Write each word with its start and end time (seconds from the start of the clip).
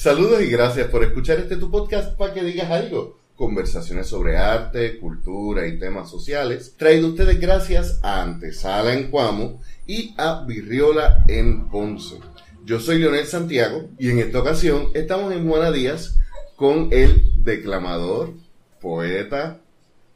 Saludos 0.00 0.40
y 0.40 0.46
gracias 0.46 0.88
por 0.88 1.04
escuchar 1.04 1.40
este 1.40 1.56
tu 1.56 1.70
podcast 1.70 2.16
para 2.16 2.32
que 2.32 2.42
digas 2.42 2.70
algo. 2.70 3.20
Conversaciones 3.36 4.06
sobre 4.06 4.38
arte, 4.38 4.98
cultura 4.98 5.66
y 5.66 5.78
temas 5.78 6.08
sociales. 6.08 6.74
Traído 6.78 7.08
ustedes 7.08 7.38
gracias 7.38 8.00
a 8.02 8.22
Antesala 8.22 8.94
en 8.94 9.10
Cuamo 9.10 9.60
y 9.86 10.14
a 10.16 10.42
Virriola 10.46 11.22
en 11.28 11.68
Ponce. 11.68 12.18
Yo 12.64 12.80
soy 12.80 12.98
Leonel 12.98 13.26
Santiago 13.26 13.90
y 13.98 14.08
en 14.08 14.20
esta 14.20 14.40
ocasión 14.40 14.88
estamos 14.94 15.34
en 15.34 15.46
Juana 15.46 15.70
Díaz 15.70 16.16
con 16.56 16.88
el 16.92 17.44
declamador, 17.44 18.32
poeta, 18.80 19.60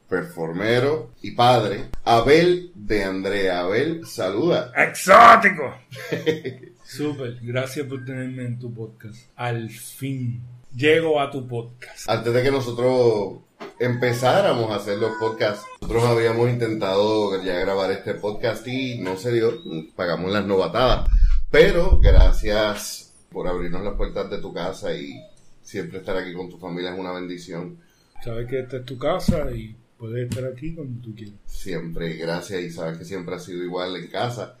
performero 0.09 1.11
y 1.21 1.33
padre, 1.33 1.89
Abel 2.03 2.71
de 2.73 3.03
Andrea. 3.03 3.59
Abel, 3.59 4.03
saluda. 4.07 4.71
¡Exótico! 4.75 5.75
Súper, 6.85 7.39
gracias 7.41 7.87
por 7.87 8.05
tenerme 8.05 8.45
en 8.45 8.59
tu 8.59 8.71
podcast. 8.71 9.27
Al 9.35 9.69
fin, 9.71 10.39
llego 10.75 11.19
a 11.19 11.31
tu 11.31 11.47
podcast. 11.47 12.07
Antes 12.07 12.31
de 12.31 12.43
que 12.43 12.51
nosotros 12.51 13.39
empezáramos 13.79 14.69
a 14.69 14.75
hacer 14.75 14.99
los 14.99 15.13
podcasts, 15.19 15.65
nosotros 15.81 16.03
habíamos 16.03 16.47
intentado 16.47 17.43
ya 17.43 17.59
grabar 17.59 17.91
este 17.91 18.13
podcast 18.13 18.67
y 18.67 18.99
no 18.99 19.17
se 19.17 19.33
dio, 19.33 19.61
pagamos 19.95 20.31
las 20.31 20.45
novatadas. 20.45 21.09
Pero 21.49 21.99
gracias 21.99 23.13
por 23.31 23.47
abrirnos 23.47 23.83
las 23.83 23.95
puertas 23.95 24.29
de 24.29 24.37
tu 24.37 24.53
casa 24.53 24.95
y 24.95 25.19
siempre 25.63 25.97
estar 25.99 26.15
aquí 26.15 26.33
con 26.33 26.49
tu 26.49 26.59
familia 26.59 26.93
es 26.93 26.99
una 26.99 27.13
bendición. 27.13 27.79
Sabes 28.23 28.47
que 28.47 28.59
esta 28.59 28.77
es 28.77 28.85
tu 28.85 28.97
casa 28.99 29.51
y 29.51 29.75
puedes 29.97 30.29
estar 30.29 30.45
aquí 30.45 30.75
cuando 30.75 31.01
tú 31.01 31.15
quieras. 31.15 31.35
Siempre, 31.47 32.13
gracias 32.13 32.61
y 32.61 32.69
sabes 32.69 32.99
que 32.99 33.05
siempre 33.05 33.35
ha 33.35 33.39
sido 33.39 33.63
igual 33.63 33.95
en 33.95 34.07
casa. 34.07 34.55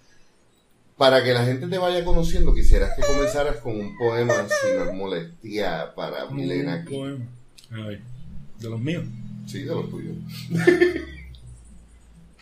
Para 0.97 1.23
que 1.23 1.33
la 1.33 1.45
gente 1.45 1.67
te 1.67 1.77
vaya 1.77 2.05
conociendo, 2.05 2.53
quisieras 2.53 2.91
que 2.95 3.01
comenzaras 3.01 3.57
con 3.57 3.77
un 3.77 3.97
poema, 3.97 4.33
si 4.47 4.77
no 4.77 4.85
es 4.85 4.93
molestia, 4.93 5.93
para 5.93 6.29
Milena. 6.29 6.77
Un 6.77 6.85
poema. 6.85 7.25
A 7.71 7.87
ver, 7.87 8.01
¿de 8.59 8.69
los 8.69 8.79
míos? 8.79 9.03
Sí, 9.45 9.63
de 9.63 9.75
los 9.75 9.89
tuyos. 9.89 10.15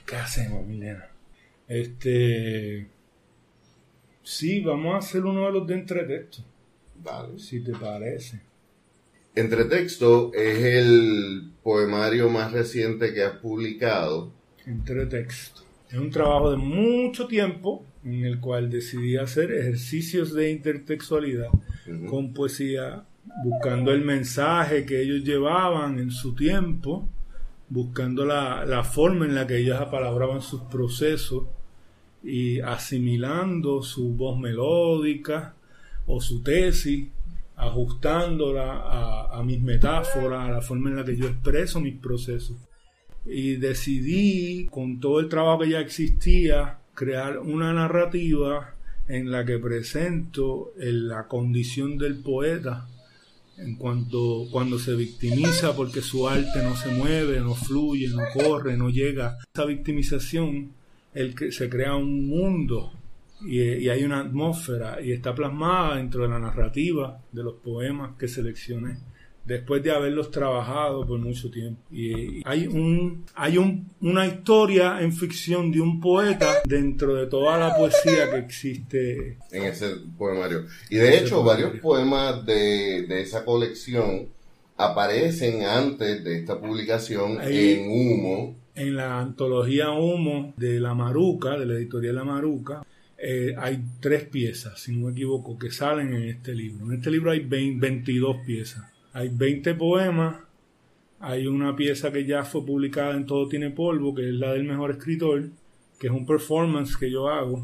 ¿Qué 0.06 0.16
hacemos, 0.16 0.66
Milena? 0.68 1.08
Este... 1.68 2.88
Sí, 4.22 4.62
vamos 4.62 4.96
a 4.96 4.98
hacer 5.00 5.26
uno 5.26 5.48
de 5.48 5.52
los 5.52 5.68
de 5.68 5.74
entretexto. 5.74 6.44
Vale. 7.04 7.40
Si 7.40 7.60
te 7.62 7.74
parece. 7.74 8.40
Entretexto 9.36 10.32
es 10.34 10.60
el 10.60 11.52
poemario 11.64 12.30
más 12.30 12.52
reciente 12.52 13.14
que 13.14 13.24
has 13.24 13.38
publicado. 13.38 14.32
Entretexto. 14.66 15.64
Es 15.94 16.00
un 16.00 16.10
trabajo 16.10 16.50
de 16.50 16.58
mucho 16.58 17.28
tiempo 17.28 17.86
en 18.04 18.26
el 18.26 18.40
cual 18.40 18.72
decidí 18.72 19.16
hacer 19.16 19.52
ejercicios 19.52 20.34
de 20.34 20.50
intertextualidad 20.50 21.50
con 22.10 22.34
poesía, 22.34 23.04
buscando 23.46 23.92
el 23.92 24.04
mensaje 24.04 24.88
que 24.88 25.04
ellos 25.04 25.24
llevaban 25.24 26.00
en 26.00 26.10
su 26.10 26.34
tiempo, 26.34 27.08
buscando 27.70 28.26
la, 28.26 28.66
la 28.66 28.84
forma 28.84 29.26
en 29.26 29.36
la 29.36 29.46
que 29.46 29.58
ellos 29.58 29.80
apalabraban 29.80 30.42
sus 30.42 30.62
procesos 30.62 31.44
y 32.24 32.60
asimilando 32.60 33.84
su 33.84 34.16
voz 34.16 34.40
melódica 34.40 35.54
o 36.08 36.20
su 36.20 36.42
tesis, 36.42 37.08
ajustándola 37.56 38.80
a, 38.80 39.38
a 39.38 39.44
mis 39.44 39.62
metáforas, 39.62 40.50
a 40.50 40.52
la 40.54 40.62
forma 40.62 40.90
en 40.90 40.96
la 40.96 41.06
que 41.06 41.16
yo 41.16 41.28
expreso 41.28 41.80
mis 41.80 42.00
procesos. 42.00 42.58
Y 43.26 43.56
decidí, 43.56 44.68
con 44.70 45.00
todo 45.00 45.20
el 45.20 45.30
trabajo 45.30 45.60
que 45.60 45.70
ya 45.70 45.80
existía, 45.80 46.80
crear 46.94 47.40
una 47.40 47.74
narrativa 47.74 48.76
en 49.08 49.32
la 49.32 49.46
que 49.46 49.60
presento 49.60 50.74
la 50.78 51.28
condición 51.28 51.98
del 51.98 52.16
poeta 52.18 52.88
en 53.58 53.76
cuanto 53.76 54.48
cuando 54.52 54.80
se 54.80 54.96
victimiza 54.96 55.76
porque 55.76 56.02
su 56.02 56.28
arte 56.28 56.64
no 56.64 56.76
se 56.76 56.90
mueve, 56.90 57.40
no 57.40 57.54
fluye, 57.54 58.10
no 58.10 58.24
corre, 58.34 58.78
no 58.78 58.90
llega. 58.90 59.38
Esa 59.54 59.66
victimización, 59.66 60.72
el 61.14 61.36
que 61.36 61.52
se 61.52 61.70
crea 61.70 61.96
un 61.96 62.28
mundo 62.28 62.94
y, 63.42 63.62
y 63.62 63.90
hay 63.90 64.04
una 64.04 64.22
atmósfera 64.22 65.02
y 65.02 65.12
está 65.12 65.36
plasmada 65.36 65.98
dentro 65.98 66.24
de 66.24 66.30
la 66.30 66.40
narrativa 66.40 67.22
de 67.32 67.44
los 67.44 67.56
poemas 67.56 68.18
que 68.18 68.28
seleccioné 68.28 68.98
después 69.46 69.84
de 69.84 69.92
haberlos 69.92 70.32
trabajado 70.32 71.06
por 71.06 71.20
mucho 71.20 71.52
tiempo. 71.52 71.82
Y 71.92 72.42
hay 72.46 72.66
un 72.68 73.26
hay 73.36 73.58
un, 73.58 73.90
una 74.02 74.26
historia 74.26 75.02
en 75.02 75.12
ficción 75.14 75.72
de 75.72 75.82
un 75.82 76.00
poeta 76.00 76.62
dentro 76.66 77.14
de 77.16 77.28
toda 77.28 77.58
la 77.58 77.76
poesía 77.76 78.30
que 78.32 78.38
existe. 78.38 79.38
en 79.52 79.64
ese 79.64 79.96
poemario. 80.18 80.66
Y 80.90 80.96
de 80.98 81.18
hecho, 81.18 81.44
poemario. 81.44 81.66
varios 81.68 81.82
poemas 81.82 82.46
de, 82.46 83.06
de 83.08 83.22
esa 83.22 83.44
colección 83.44 84.28
aparecen 84.78 85.64
antes 85.64 86.24
de 86.24 86.40
esta 86.40 86.60
publicación 86.60 87.40
Ahí- 87.40 87.74
en 87.74 87.90
Humo. 87.92 88.56
En 88.76 88.96
la 88.96 89.20
antología 89.20 89.92
Humo 89.92 90.54
de 90.58 90.80
La 90.80 90.96
Maruca, 90.96 91.58
de 91.60 91.66
la 91.68 91.76
editorial 91.76 92.16
La 92.16 92.24
Maruca, 92.24 92.84
eh, 93.18 93.54
hay 93.58 93.80
tres 94.00 94.24
piezas, 94.24 94.80
si 94.82 94.94
no 94.96 95.06
me 95.08 95.12
equivoco, 95.14 95.58
que 95.60 95.70
salen 95.70 96.14
en 96.14 96.24
este 96.24 96.56
libro. 96.56 96.86
En 96.88 96.98
este 96.98 97.12
libro 97.12 97.30
hay 97.32 97.40
20 97.42 97.80
22 97.80 98.38
piezas. 98.46 98.84
Hay 99.16 99.30
20 99.30 99.76
poemas, 99.76 100.38
hay 101.20 101.46
una 101.46 101.76
pieza 101.76 102.12
que 102.12 102.26
ya 102.26 102.44
fue 102.44 102.66
publicada 102.66 103.16
en 103.16 103.28
Todo 103.28 103.48
Tiene 103.48 103.70
Polvo, 103.70 104.16
que 104.16 104.28
es 104.28 104.34
la 104.34 104.54
del 104.54 104.64
mejor 104.64 104.90
escritor, 104.90 105.50
que 106.00 106.08
es 106.08 106.14
un 106.14 106.26
performance 106.26 106.98
que 106.98 107.12
yo 107.12 107.30
hago, 107.30 107.64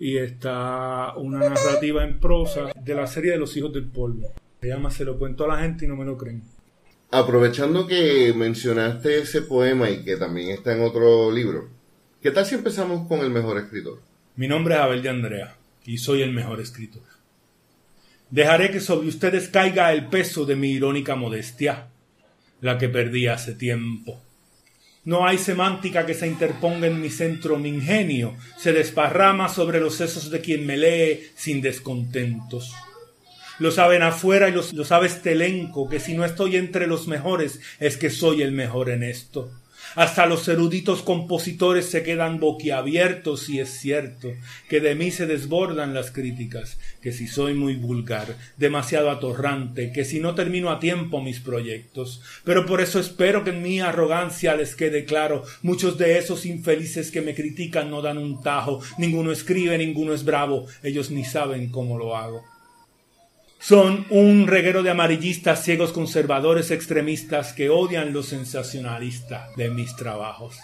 y 0.00 0.16
está 0.16 1.14
una 1.16 1.38
narrativa 1.38 2.02
en 2.02 2.18
prosa 2.18 2.72
de 2.74 2.94
la 2.96 3.06
serie 3.06 3.30
de 3.30 3.38
los 3.38 3.56
hijos 3.56 3.72
del 3.72 3.84
polvo. 3.84 4.32
Se 4.60 4.66
llama 4.66 4.90
Se 4.90 5.04
lo 5.04 5.16
cuento 5.16 5.44
a 5.44 5.48
la 5.54 5.62
gente 5.62 5.84
y 5.84 5.88
no 5.88 5.94
me 5.94 6.04
lo 6.04 6.18
creen. 6.18 6.42
Aprovechando 7.12 7.86
que 7.86 8.34
mencionaste 8.36 9.20
ese 9.20 9.42
poema 9.42 9.90
y 9.90 10.02
que 10.02 10.16
también 10.16 10.50
está 10.50 10.74
en 10.76 10.82
otro 10.82 11.30
libro, 11.30 11.68
¿qué 12.20 12.32
tal 12.32 12.44
si 12.44 12.56
empezamos 12.56 13.06
con 13.06 13.20
el 13.20 13.30
mejor 13.30 13.58
escritor? 13.58 14.00
Mi 14.34 14.48
nombre 14.48 14.74
es 14.74 14.80
Abel 14.80 15.02
de 15.02 15.08
Andrea 15.08 15.56
y 15.84 15.98
soy 15.98 16.22
el 16.22 16.32
mejor 16.32 16.60
escritor. 16.60 17.02
Dejaré 18.30 18.70
que 18.70 18.80
sobre 18.80 19.08
ustedes 19.08 19.48
caiga 19.48 19.92
el 19.92 20.06
peso 20.06 20.44
de 20.44 20.54
mi 20.54 20.70
irónica 20.70 21.16
modestia, 21.16 21.88
la 22.60 22.78
que 22.78 22.88
perdí 22.88 23.26
hace 23.26 23.54
tiempo. 23.54 24.20
No 25.04 25.26
hay 25.26 25.38
semántica 25.38 26.06
que 26.06 26.14
se 26.14 26.28
interponga 26.28 26.86
en 26.86 27.00
mi 27.00 27.10
centro, 27.10 27.58
mi 27.58 27.70
ingenio 27.70 28.36
se 28.58 28.72
desparrama 28.72 29.48
sobre 29.48 29.80
los 29.80 29.94
sesos 29.96 30.30
de 30.30 30.40
quien 30.40 30.64
me 30.64 30.76
lee 30.76 31.30
sin 31.34 31.60
descontentos. 31.60 32.72
Lo 33.58 33.70
saben 33.70 34.02
afuera 34.02 34.48
y 34.48 34.52
lo 34.52 34.84
sabe 34.84 35.08
este 35.08 35.32
elenco, 35.32 35.88
que 35.88 36.00
si 36.00 36.14
no 36.14 36.24
estoy 36.24 36.56
entre 36.56 36.86
los 36.86 37.08
mejores 37.08 37.60
es 37.80 37.96
que 37.96 38.10
soy 38.10 38.42
el 38.42 38.52
mejor 38.52 38.90
en 38.90 39.02
esto. 39.02 39.50
Hasta 39.96 40.26
los 40.26 40.46
eruditos 40.46 41.02
compositores 41.02 41.86
se 41.86 42.02
quedan 42.02 42.38
boquiabiertos 42.38 43.48
y 43.48 43.58
es 43.58 43.70
cierto 43.70 44.32
que 44.68 44.80
de 44.80 44.94
mí 44.94 45.10
se 45.10 45.26
desbordan 45.26 45.94
las 45.94 46.12
críticas, 46.12 46.78
que 47.02 47.12
si 47.12 47.26
soy 47.26 47.54
muy 47.54 47.74
vulgar, 47.74 48.36
demasiado 48.56 49.10
atorrante, 49.10 49.90
que 49.92 50.04
si 50.04 50.20
no 50.20 50.36
termino 50.36 50.70
a 50.70 50.78
tiempo 50.78 51.20
mis 51.20 51.40
proyectos. 51.40 52.22
Pero 52.44 52.66
por 52.66 52.80
eso 52.80 53.00
espero 53.00 53.42
que 53.42 53.50
en 53.50 53.62
mi 53.62 53.80
arrogancia 53.80 54.54
les 54.54 54.76
quede 54.76 55.04
claro, 55.04 55.42
muchos 55.62 55.98
de 55.98 56.18
esos 56.18 56.46
infelices 56.46 57.10
que 57.10 57.20
me 57.20 57.34
critican 57.34 57.90
no 57.90 58.00
dan 58.00 58.18
un 58.18 58.42
tajo, 58.42 58.80
ninguno 58.98 59.32
escribe, 59.32 59.76
ninguno 59.76 60.14
es 60.14 60.24
bravo, 60.24 60.66
ellos 60.82 61.10
ni 61.10 61.24
saben 61.24 61.68
cómo 61.70 61.98
lo 61.98 62.16
hago. 62.16 62.44
Son 63.62 64.06
un 64.08 64.46
reguero 64.46 64.82
de 64.82 64.88
amarillistas, 64.88 65.62
ciegos 65.62 65.92
conservadores 65.92 66.70
extremistas 66.70 67.52
que 67.52 67.68
odian 67.68 68.14
lo 68.14 68.22
sensacionalista 68.22 69.50
de 69.54 69.68
mis 69.68 69.94
trabajos. 69.96 70.56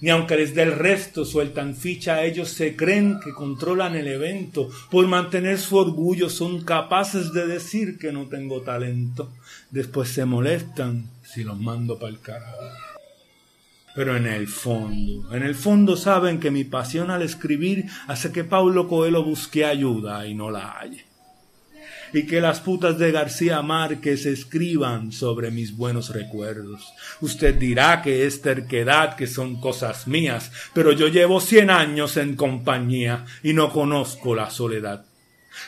Ni 0.00 0.10
aunque 0.10 0.36
les 0.36 0.52
dé 0.52 0.62
el 0.62 0.72
resto 0.72 1.24
sueltan 1.24 1.76
ficha, 1.76 2.24
ellos 2.24 2.48
se 2.48 2.74
creen 2.74 3.20
que 3.22 3.30
controlan 3.32 3.94
el 3.94 4.08
evento. 4.08 4.68
Por 4.90 5.06
mantener 5.06 5.56
su 5.56 5.76
orgullo 5.76 6.28
son 6.28 6.64
capaces 6.64 7.32
de 7.32 7.46
decir 7.46 7.96
que 7.96 8.10
no 8.10 8.26
tengo 8.26 8.62
talento. 8.62 9.30
Después 9.70 10.08
se 10.08 10.24
molestan 10.24 11.08
si 11.22 11.44
los 11.44 11.60
mando 11.60 11.96
para 11.96 12.10
el 12.10 12.18
carajo. 12.18 12.56
Pero 13.94 14.16
en 14.16 14.26
el 14.26 14.48
fondo, 14.48 15.32
en 15.32 15.44
el 15.44 15.54
fondo 15.54 15.96
saben 15.96 16.40
que 16.40 16.50
mi 16.50 16.64
pasión 16.64 17.12
al 17.12 17.22
escribir 17.22 17.84
hace 18.08 18.32
que 18.32 18.42
Paulo 18.42 18.88
Coelho 18.88 19.22
busque 19.22 19.64
ayuda 19.64 20.26
y 20.26 20.34
no 20.34 20.50
la 20.50 20.72
halle 20.72 21.11
y 22.12 22.26
que 22.26 22.40
las 22.40 22.60
putas 22.60 22.98
de 22.98 23.12
García 23.12 23.62
Márquez 23.62 24.26
escriban 24.26 25.12
sobre 25.12 25.50
mis 25.50 25.76
buenos 25.76 26.10
recuerdos. 26.10 26.92
Usted 27.20 27.54
dirá 27.54 28.02
que 28.02 28.26
es 28.26 28.42
terquedad, 28.42 29.16
que 29.16 29.26
son 29.26 29.60
cosas 29.60 30.06
mías, 30.06 30.50
pero 30.74 30.92
yo 30.92 31.08
llevo 31.08 31.40
cien 31.40 31.70
años 31.70 32.16
en 32.16 32.36
compañía 32.36 33.24
y 33.42 33.52
no 33.52 33.72
conozco 33.72 34.34
la 34.34 34.50
soledad. 34.50 35.04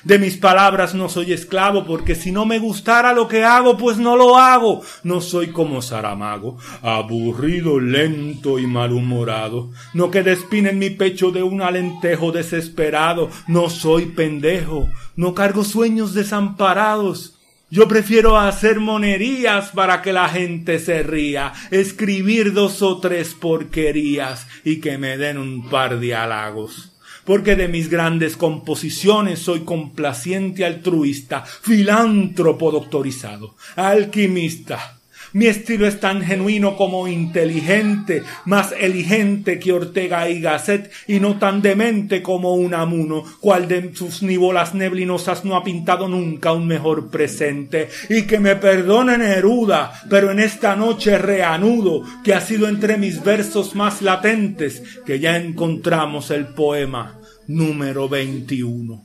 De 0.03 0.19
mis 0.19 0.37
palabras 0.37 0.95
no 0.95 1.09
soy 1.09 1.33
esclavo, 1.33 1.85
porque 1.85 2.15
si 2.15 2.31
no 2.31 2.45
me 2.45 2.59
gustara 2.59 3.13
lo 3.13 3.27
que 3.27 3.45
hago, 3.45 3.79
pues 3.79 3.97
no 3.97 4.17
lo 4.17 4.37
hago. 4.37 4.83
No 5.03 5.21
soy 5.21 5.49
como 5.49 5.81
Saramago, 5.81 6.59
aburrido, 6.83 7.81
lento 7.81 8.59
y 8.59 8.67
malhumorado. 8.67 9.71
No 9.95 10.11
que 10.11 10.23
despine 10.23 10.71
en 10.71 10.79
mi 10.79 10.91
pecho 10.91 11.31
de 11.31 11.43
un 11.43 11.63
alentejo 11.63 12.33
desesperado. 12.33 13.31
No 13.47 13.71
soy 13.71 14.07
pendejo, 14.07 14.91
no 15.17 15.35
cargo 15.35 15.65
sueños 15.65 16.13
desamparados. 16.13 17.39
Yo 17.71 17.89
prefiero 17.89 18.39
hacer 18.39 18.79
monerías 18.79 19.71
para 19.71 20.03
que 20.03 20.13
la 20.13 20.29
gente 20.29 20.79
se 20.79 21.03
ría, 21.03 21.53
escribir 21.71 22.53
dos 22.53 22.83
o 22.83 23.01
tres 23.01 23.35
porquerías 23.35 24.47
y 24.65 24.81
que 24.81 24.99
me 24.99 25.17
den 25.17 25.39
un 25.39 25.69
par 25.71 25.99
de 25.99 26.15
halagos 26.15 26.94
porque 27.25 27.57
de 27.57 27.69
mis 27.69 27.89
grandes 27.89 28.37
composiciones 28.37 29.39
soy 29.39 29.61
complaciente 29.61 30.65
altruista, 30.65 31.43
filántropo 31.43 32.71
doctorizado, 32.71 33.55
alquimista, 33.77 34.99
mi 35.35 35.47
estilo 35.47 35.87
es 35.87 35.99
tan 35.99 36.23
genuino 36.23 36.77
como 36.77 37.09
inteligente, 37.09 38.23
más 38.45 38.73
eligente 38.73 39.59
que 39.59 39.73
Ortega 39.73 40.29
y 40.31 40.41
Gasset, 40.41 40.93
y 41.09 41.19
no 41.19 41.39
tan 41.41 41.61
demente 41.61 42.23
como 42.23 42.55
un 42.55 42.73
amuno, 42.73 43.25
cual 43.41 43.67
de 43.67 43.93
sus 43.95 44.23
nibolas 44.23 44.75
neblinosas 44.75 45.45
no 45.45 45.57
ha 45.57 45.65
pintado 45.65 46.09
nunca 46.09 46.53
un 46.53 46.69
mejor 46.69 47.11
presente. 47.11 47.89
Y 48.09 48.23
que 48.23 48.39
me 48.39 48.55
perdone 48.55 49.19
Neruda, 49.19 50.05
pero 50.09 50.31
en 50.31 50.39
esta 50.39 50.77
noche 50.77 51.19
reanudo, 51.19 52.05
que 52.23 52.33
ha 52.33 52.41
sido 52.41 52.69
entre 52.69 52.97
mis 52.97 53.23
versos 53.25 53.75
más 53.75 54.03
latentes, 54.03 54.83
que 55.05 55.19
ya 55.19 55.37
encontramos 55.37 56.31
el 56.31 56.47
poema 56.47 57.19
número 57.49 58.09
21 58.09 59.04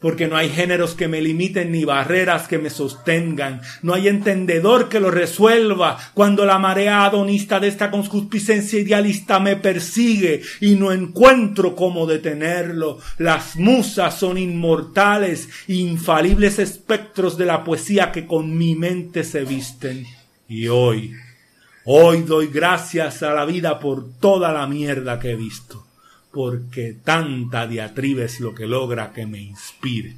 porque 0.00 0.26
no 0.26 0.36
hay 0.36 0.48
géneros 0.48 0.94
que 0.94 1.08
me 1.08 1.20
limiten 1.20 1.72
ni 1.72 1.84
barreras 1.84 2.48
que 2.48 2.58
me 2.58 2.70
sostengan, 2.70 3.60
no 3.82 3.94
hay 3.94 4.08
entendedor 4.08 4.88
que 4.88 4.98
lo 4.98 5.10
resuelva 5.10 5.98
cuando 6.14 6.46
la 6.46 6.58
marea 6.58 7.04
adonista 7.04 7.60
de 7.60 7.68
esta 7.68 7.90
concupiscencia 7.90 8.80
idealista 8.80 9.38
me 9.38 9.56
persigue 9.56 10.42
y 10.60 10.74
no 10.76 10.92
encuentro 10.92 11.76
cómo 11.76 12.06
detenerlo. 12.06 12.98
Las 13.18 13.56
musas 13.56 14.18
son 14.18 14.38
inmortales, 14.38 15.48
infalibles 15.68 16.58
espectros 16.58 17.36
de 17.36 17.46
la 17.46 17.62
poesía 17.62 18.10
que 18.10 18.26
con 18.26 18.56
mi 18.56 18.74
mente 18.74 19.22
se 19.22 19.44
visten. 19.44 20.06
Y 20.48 20.68
hoy, 20.68 21.12
hoy 21.84 22.22
doy 22.22 22.48
gracias 22.48 23.22
a 23.22 23.34
la 23.34 23.44
vida 23.44 23.78
por 23.78 24.14
toda 24.18 24.52
la 24.52 24.66
mierda 24.66 25.20
que 25.20 25.32
he 25.32 25.36
visto 25.36 25.89
porque 26.32 26.94
tanta 27.04 27.66
diatriba 27.66 28.24
es 28.24 28.40
lo 28.40 28.54
que 28.54 28.66
logra 28.66 29.12
que 29.12 29.26
me 29.26 29.40
inspire. 29.40 30.16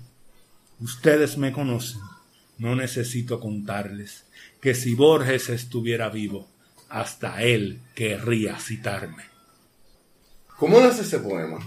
Ustedes 0.81 1.38
me 1.38 1.53
conocen, 1.53 2.00
no 2.59 2.75
necesito 2.76 3.41
contarles 3.41 4.25
que 4.61 4.75
si 4.75 4.94
Borges 4.94 5.49
estuviera 5.49 6.09
vivo, 6.09 6.49
hasta 6.88 7.43
él 7.43 7.81
querría 7.94 8.59
citarme. 8.59 9.25
¿Cómo 10.59 10.81
nace 10.81 11.03
ese 11.03 11.19
poema? 11.19 11.59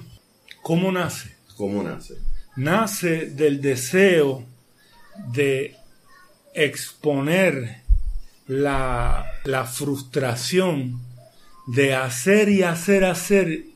¿Cómo 0.62 0.92
nace? 0.92 1.36
¿Cómo 1.58 1.84
nace? 1.84 2.16
Nace 2.56 3.26
del 3.32 3.60
deseo 3.62 4.46
de 5.34 5.76
exponer 6.54 7.82
la, 8.48 9.26
la 9.44 9.66
frustración 9.66 11.02
de 11.68 11.96
hacer 11.96 12.50
y 12.50 12.64
hacer, 12.64 13.04
hacer 13.04 13.75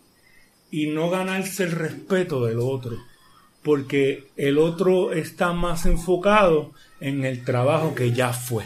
y 0.72 0.88
no 0.88 1.10
ganarse 1.10 1.64
el 1.64 1.72
respeto 1.72 2.46
del 2.46 2.60
otro, 2.60 2.98
porque 3.64 4.28
el 4.38 4.58
otro 4.58 5.14
está 5.14 5.54
más 5.54 5.86
enfocado 5.86 6.72
en 7.00 7.26
el 7.26 7.44
trabajo 7.44 7.96
que 7.96 8.12
ya 8.12 8.34
fue 8.34 8.66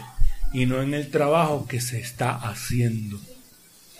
y 0.52 0.66
no 0.66 0.82
en 0.82 0.94
el 0.94 1.10
trabajo 1.10 1.66
que 1.68 1.80
se 1.80 1.98
está 1.98 2.36
haciendo. 2.36 3.18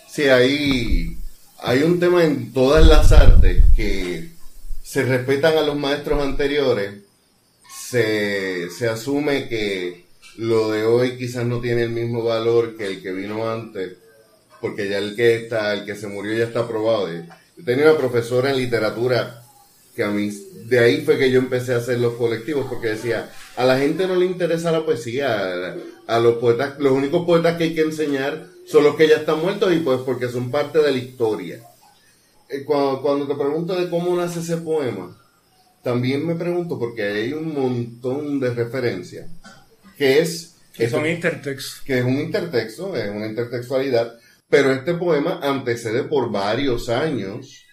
Sí, 0.08 0.22
hay, 0.24 1.16
hay 1.58 1.82
un 1.82 1.98
tema 1.98 2.24
en 2.24 2.52
todas 2.52 2.86
las 2.86 3.10
artes 3.10 3.64
que 3.74 4.30
se 4.82 5.02
respetan 5.02 5.58
a 5.58 5.62
los 5.62 5.76
maestros 5.76 6.22
anteriores, 6.22 7.02
se, 7.90 8.70
se 8.70 8.88
asume 8.88 9.48
que 9.48 10.04
lo 10.36 10.70
de 10.70 10.84
hoy 10.84 11.16
quizás 11.16 11.44
no 11.44 11.60
tiene 11.60 11.82
el 11.82 11.90
mismo 11.90 12.22
valor 12.22 12.76
que 12.76 12.86
el 12.86 13.02
que 13.02 13.12
vino 13.12 13.50
antes, 13.50 13.94
porque 14.60 14.88
ya 14.88 14.98
el 14.98 15.16
que 15.16 15.36
está, 15.36 15.72
el 15.72 15.84
que 15.84 15.96
se 15.96 16.06
murió 16.06 16.36
ya 16.36 16.44
está 16.44 16.60
aprobado. 16.60 17.08
Yo 17.12 17.22
tenía 17.62 17.90
una 17.90 17.98
profesora 17.98 18.50
en 18.50 18.56
literatura 18.56 19.44
que 19.94 20.02
a 20.02 20.10
mí, 20.10 20.30
de 20.66 20.78
ahí 20.80 21.04
fue 21.04 21.18
que 21.18 21.30
yo 21.30 21.38
empecé 21.38 21.72
a 21.72 21.78
hacer 21.78 22.00
los 22.00 22.14
colectivos, 22.14 22.66
porque 22.68 22.88
decía, 22.88 23.30
a 23.56 23.64
la 23.64 23.78
gente 23.78 24.08
no 24.08 24.16
le 24.16 24.26
interesa 24.26 24.72
la 24.72 24.84
poesía, 24.84 25.76
a, 26.06 26.18
los 26.18 26.38
poetas, 26.38 26.78
los 26.80 26.92
únicos 26.92 27.24
poetas 27.24 27.56
que 27.56 27.64
hay 27.64 27.74
que 27.74 27.82
enseñar 27.82 28.48
son 28.66 28.82
los 28.82 28.96
que 28.96 29.06
ya 29.06 29.16
están 29.16 29.40
muertos 29.40 29.72
y 29.72 29.78
pues 29.78 30.00
porque 30.00 30.28
son 30.28 30.50
parte 30.50 30.80
de 30.80 30.90
la 30.90 30.98
historia. 30.98 31.62
Eh, 32.48 32.64
cuando, 32.64 33.02
cuando 33.02 33.28
te 33.28 33.34
pregunto 33.34 33.76
de 33.76 33.88
cómo 33.88 34.16
nace 34.16 34.40
ese 34.40 34.56
poema, 34.56 35.16
también 35.82 36.26
me 36.26 36.34
pregunto, 36.34 36.78
porque 36.78 37.02
hay 37.02 37.32
un 37.32 37.54
montón 37.54 38.40
de 38.40 38.52
referencias, 38.52 39.30
que 39.96 40.18
es... 40.20 40.56
Que 40.72 40.88
son 40.88 41.06
intertextos. 41.06 41.82
Que 41.84 41.98
es 42.00 42.04
un 42.04 42.18
intertexto, 42.18 42.96
es 42.96 43.08
una 43.10 43.28
intertextualidad, 43.28 44.18
pero 44.54 44.70
este 44.70 44.94
poema 44.94 45.40
antecede 45.42 46.04
por 46.04 46.30
varios 46.30 46.88
años 46.88 47.64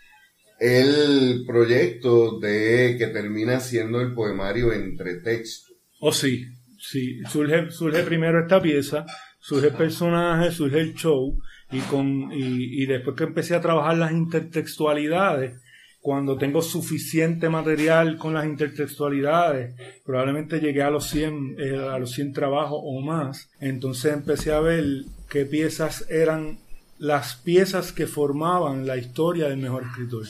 el 0.59 1.43
proyecto 1.45 2.39
de 2.39 2.95
que 2.97 3.05
termina 3.05 3.59
siendo 3.59 4.01
el 4.01 4.15
poemario 4.15 4.73
entre 4.73 5.19
textos. 5.19 5.75
Oh, 5.99 6.11
sí, 6.11 6.43
sí. 6.79 7.19
Surge, 7.29 7.69
surge 7.69 8.01
primero 8.01 8.39
esta 8.41 8.59
pieza, 8.59 9.05
surge 9.39 9.67
el 9.67 9.73
personaje, 9.75 10.49
surge 10.49 10.79
el 10.79 10.95
show, 10.95 11.39
y, 11.71 11.81
con, 11.81 12.31
y, 12.33 12.83
después 12.87 13.15
que 13.15 13.25
empecé 13.25 13.53
a 13.53 13.61
trabajar 13.61 13.97
las 13.97 14.11
intertextualidades, 14.11 15.61
cuando 15.99 16.35
tengo 16.35 16.63
suficiente 16.63 17.47
material 17.47 18.17
con 18.17 18.33
las 18.33 18.45
intertextualidades, 18.45 19.75
probablemente 20.03 20.59
llegué 20.59 20.81
a 20.81 20.89
los 20.89 21.07
100, 21.11 21.57
eh, 21.59 21.77
a 21.77 21.99
los 21.99 22.11
100 22.13 22.33
trabajos 22.33 22.79
o 22.81 23.01
más, 23.01 23.51
entonces 23.59 24.13
empecé 24.13 24.51
a 24.51 24.61
ver 24.61 24.83
qué 25.29 25.45
piezas 25.45 26.07
eran 26.09 26.57
las 27.01 27.33
piezas 27.33 27.91
que 27.91 28.05
formaban 28.05 28.85
la 28.85 28.95
historia 28.95 29.49
del 29.49 29.57
mejor 29.57 29.85
escritor. 29.85 30.27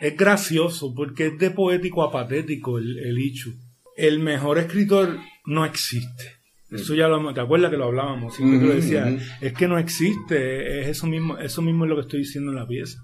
Es 0.00 0.16
gracioso 0.16 0.94
porque 0.94 1.26
es 1.26 1.38
de 1.38 1.50
poético 1.50 2.04
a 2.04 2.12
patético 2.12 2.78
el, 2.78 2.96
el 3.00 3.18
Ichu. 3.18 3.54
El 3.96 4.20
mejor 4.20 4.58
escritor 4.58 5.18
no 5.46 5.64
existe. 5.64 6.36
Eso 6.70 6.94
ya 6.94 7.08
lo 7.08 7.34
te 7.34 7.40
acuerdas 7.40 7.72
que 7.72 7.76
lo 7.76 7.86
hablábamos, 7.86 8.36
siempre 8.36 8.68
lo 8.68 8.74
decía, 8.74 9.18
es 9.40 9.52
que 9.52 9.66
no 9.66 9.78
existe, 9.78 10.80
es 10.80 10.88
eso 10.88 11.06
mismo, 11.06 11.38
eso 11.38 11.62
mismo 11.62 11.84
es 11.84 11.90
lo 11.90 11.96
que 11.96 12.02
estoy 12.02 12.20
diciendo 12.20 12.50
en 12.52 12.56
la 12.56 12.66
pieza, 12.66 13.00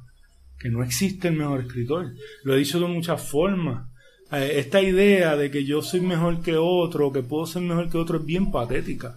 que 0.58 0.68
no 0.68 0.84
existe 0.84 1.28
el 1.28 1.34
mejor 1.34 1.60
escritor. 1.60 2.12
Lo 2.44 2.54
he 2.54 2.58
dicho 2.58 2.78
de 2.78 2.86
muchas 2.86 3.22
formas. 3.22 3.88
Eh, 4.30 4.54
esta 4.56 4.80
idea 4.80 5.36
de 5.36 5.50
que 5.50 5.64
yo 5.64 5.82
soy 5.82 6.00
mejor 6.00 6.40
que 6.40 6.56
otro, 6.56 7.12
que 7.12 7.22
puedo 7.22 7.46
ser 7.46 7.62
mejor 7.62 7.88
que 7.88 7.98
otro, 7.98 8.18
es 8.18 8.24
bien 8.24 8.50
patética. 8.52 9.16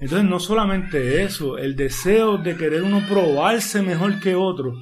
Entonces 0.00 0.28
no 0.28 0.38
solamente 0.38 1.22
eso, 1.24 1.58
el 1.58 1.74
deseo 1.74 2.38
de 2.38 2.56
querer 2.56 2.82
uno 2.82 3.04
probarse 3.08 3.82
mejor 3.82 4.20
que 4.20 4.34
otro, 4.34 4.74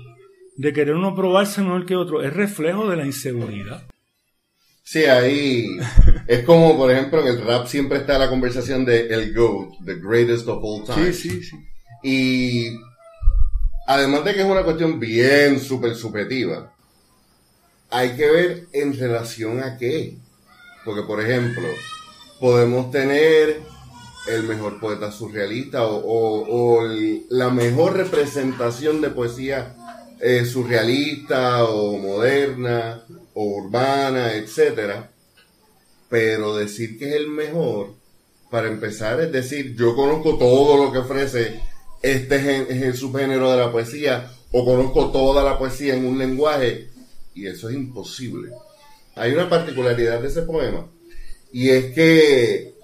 de 0.56 0.73
querer 0.73 0.94
uno 0.94 1.14
probarse 1.14 1.62
mejor 1.62 1.87
que 1.87 1.96
otro, 1.96 2.23
es 2.23 2.32
reflejo 2.32 2.88
de 2.88 2.96
la 2.96 3.06
inseguridad. 3.06 3.82
Sí, 4.82 5.04
ahí 5.04 5.78
es 6.28 6.44
como, 6.44 6.76
por 6.76 6.90
ejemplo, 6.90 7.20
en 7.20 7.28
el 7.28 7.44
rap 7.44 7.66
siempre 7.66 7.99
está 7.99 8.18
la 8.18 8.28
conversación 8.28 8.85
de 8.85 9.06
el 9.08 9.35
GOAT, 9.35 9.85
the 9.85 9.96
greatest 9.96 10.46
of 10.49 10.62
all 10.62 10.85
time. 10.85 11.12
Sí, 11.12 11.30
sí, 11.30 11.42
sí. 11.42 11.56
Y 12.02 12.78
además 13.87 14.25
de 14.25 14.35
que 14.35 14.40
es 14.40 14.46
una 14.46 14.62
cuestión 14.62 15.00
bien 15.00 15.58
súper 15.58 15.94
subjetiva, 15.94 16.73
hay 17.90 18.11
que 18.11 18.30
ver 18.30 18.66
en 18.73 18.99
relación 18.99 19.62
a 19.62 19.78
qué. 19.78 20.18
Porque, 20.85 21.02
por 21.02 21.20
ejemplo, 21.20 21.66
podemos 22.38 22.90
tener 22.92 23.61
el 24.26 24.42
mejor 24.42 24.80
poeta 24.80 25.12
surrealista 25.12 25.87
o, 25.87 26.83
la 27.30 27.50
mejor 27.50 27.97
representación 27.97 29.00
de 29.00 29.11
poesía 29.11 29.75
eh, 30.21 30.45
surrealista 30.45 31.64
o 31.64 31.99
moderna 31.99 33.02
o 33.35 33.45
urbana, 33.45 34.35
etcétera. 34.35 35.11
Pero 36.09 36.56
decir 36.56 36.99
que 36.99 37.09
es 37.09 37.14
el 37.16 37.28
mejor, 37.28 37.95
para 38.50 38.68
empezar, 38.68 39.21
es 39.21 39.33
decir, 39.33 39.75
yo 39.76 39.97
conozco 39.97 40.38
todo 40.38 40.85
lo 40.85 40.92
que 40.92 40.99
ofrece 40.99 41.61
este 42.02 42.92
subgénero 42.95 43.50
de 43.50 43.56
la 43.56 43.73
poesía 43.73 44.30
o 44.52 44.64
conozco 44.64 45.11
toda 45.11 45.42
la 45.42 45.59
poesía 45.59 45.95
en 45.95 46.06
un 46.06 46.18
lenguaje 46.18 46.88
y 47.35 47.47
eso 47.47 47.68
es 47.68 47.75
imposible. 47.75 48.52
Hay 49.16 49.33
una 49.33 49.49
particularidad 49.49 50.21
de 50.21 50.28
ese 50.28 50.42
poema 50.42 50.87
y 51.52 51.71
es 51.71 51.95
que 51.95 52.75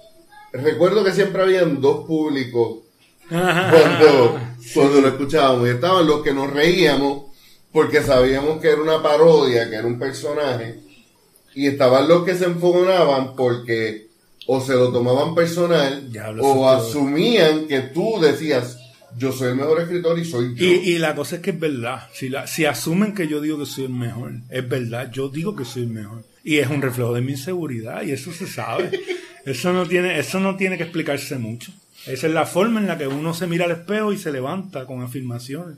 recuerdo 0.53 1.03
que 1.03 1.11
siempre 1.11 1.41
habían 1.41 1.81
dos 1.81 2.05
públicos 2.05 2.83
cuando, 3.27 4.39
cuando 4.73 5.01
lo 5.01 5.07
escuchábamos. 5.07 5.67
Y 5.67 5.71
estaban 5.71 6.07
los 6.07 6.21
que 6.23 6.33
nos 6.33 6.51
reíamos 6.51 7.23
porque 7.71 8.01
sabíamos 8.03 8.61
que 8.61 8.69
era 8.69 8.81
una 8.81 9.01
parodia, 9.01 9.69
que 9.69 9.75
era 9.75 9.87
un 9.87 9.99
personaje. 9.99 10.79
Y 11.55 11.67
estaban 11.67 12.07
los 12.07 12.23
que 12.23 12.35
se 12.35 12.45
enfogonaban 12.45 13.35
porque 13.35 14.07
o 14.45 14.59
se 14.61 14.73
lo 14.73 14.91
tomaban 14.91 15.33
personal 15.35 16.09
o 16.41 16.67
asumían 16.67 17.65
que 17.67 17.79
tú 17.79 18.19
decías, 18.21 18.77
yo 19.17 19.31
soy 19.31 19.49
el 19.49 19.55
mejor 19.55 19.81
escritor 19.81 20.19
y 20.19 20.25
soy 20.25 20.53
yo. 20.55 20.65
Y, 20.65 20.97
la 20.97 21.15
cosa 21.15 21.37
es 21.37 21.41
que 21.41 21.51
es 21.51 21.59
verdad. 21.59 22.09
Si, 22.13 22.29
la, 22.29 22.47
si 22.47 22.65
asumen 22.65 23.13
que 23.13 23.27
yo 23.27 23.41
digo 23.41 23.59
que 23.59 23.65
soy 23.65 23.85
el 23.85 23.91
mejor, 23.91 24.33
es 24.49 24.67
verdad, 24.67 25.11
yo 25.11 25.29
digo 25.29 25.55
que 25.55 25.65
soy 25.65 25.83
el 25.83 25.89
mejor. 25.89 26.25
Y 26.43 26.57
es 26.57 26.69
un 26.69 26.81
reflejo 26.81 27.13
de 27.13 27.21
mi 27.21 27.33
inseguridad 27.33 28.03
y 28.03 28.11
eso 28.11 28.31
se 28.33 28.47
sabe. 28.47 28.91
Eso 29.45 29.73
no 29.73 29.85
tiene, 29.87 30.19
eso 30.19 30.39
no 30.39 30.55
tiene 30.55 30.77
que 30.77 30.83
explicarse 30.83 31.37
mucho. 31.37 31.73
Esa 32.05 32.27
es 32.27 32.33
la 32.33 32.45
forma 32.45 32.79
en 32.79 32.87
la 32.87 32.97
que 32.97 33.07
uno 33.07 33.33
se 33.33 33.47
mira 33.47 33.65
al 33.65 33.71
espejo 33.71 34.13
y 34.13 34.17
se 34.17 34.31
levanta 34.31 34.85
con 34.85 35.01
afirmaciones. 35.01 35.77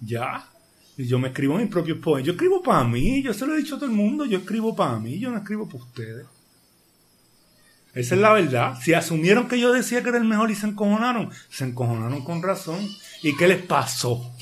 Ya. 0.00 0.48
Y 0.96 1.06
yo 1.06 1.18
me 1.18 1.28
escribo 1.28 1.58
mis 1.58 1.68
propios 1.68 1.98
poemas. 1.98 2.26
Yo 2.26 2.32
escribo 2.32 2.62
para 2.62 2.84
mí, 2.84 3.22
yo 3.22 3.34
se 3.34 3.46
lo 3.46 3.54
he 3.54 3.58
dicho 3.58 3.76
a 3.76 3.78
todo 3.78 3.88
el 3.88 3.96
mundo, 3.96 4.24
yo 4.24 4.38
escribo 4.38 4.74
para 4.74 4.98
mí, 4.98 5.18
yo 5.18 5.30
no 5.30 5.38
escribo 5.38 5.66
para 5.66 5.84
ustedes. 5.84 6.26
Esa 7.94 8.14
es 8.14 8.20
la 8.20 8.32
verdad. 8.32 8.78
Si 8.80 8.92
asumieron 8.92 9.48
que 9.48 9.58
yo 9.58 9.72
decía 9.72 10.02
que 10.02 10.10
era 10.10 10.18
el 10.18 10.24
mejor 10.24 10.50
y 10.50 10.54
se 10.54 10.66
encojonaron, 10.66 11.30
se 11.48 11.64
encojonaron 11.64 12.24
con 12.24 12.42
razón. 12.42 12.78
¿Y 13.22 13.36
qué 13.36 13.48
les 13.48 13.62
pasó? 13.62 14.34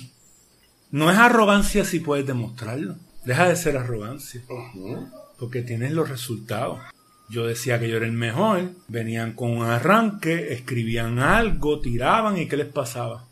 No 0.91 1.11
es 1.11 1.19
arrogancia 1.19 1.85
si 1.85 2.01
puedes 2.01 2.27
demostrarlo. 2.27 2.97
Deja 3.25 3.49
de 3.49 3.57
ser 3.57 3.77
arrogancia. 3.77 4.43
Porque 5.39 5.63
tienes 5.63 5.93
los 5.93 6.09
resultados. 6.09 6.81
Yo 7.29 7.47
decía 7.47 7.81
que 7.81 7.89
yo 7.89 7.97
era 7.97 8.07
el 8.07 8.13
mejor, 8.13 8.73
venían 8.89 9.33
con 9.33 9.51
un 9.51 9.65
arranque, 9.65 10.53
escribían 10.53 11.19
algo, 11.19 11.81
tiraban 11.81 12.37
y 12.37 12.47
¿qué 12.47 12.57
les 12.57 12.69
pasaba? 12.69 13.27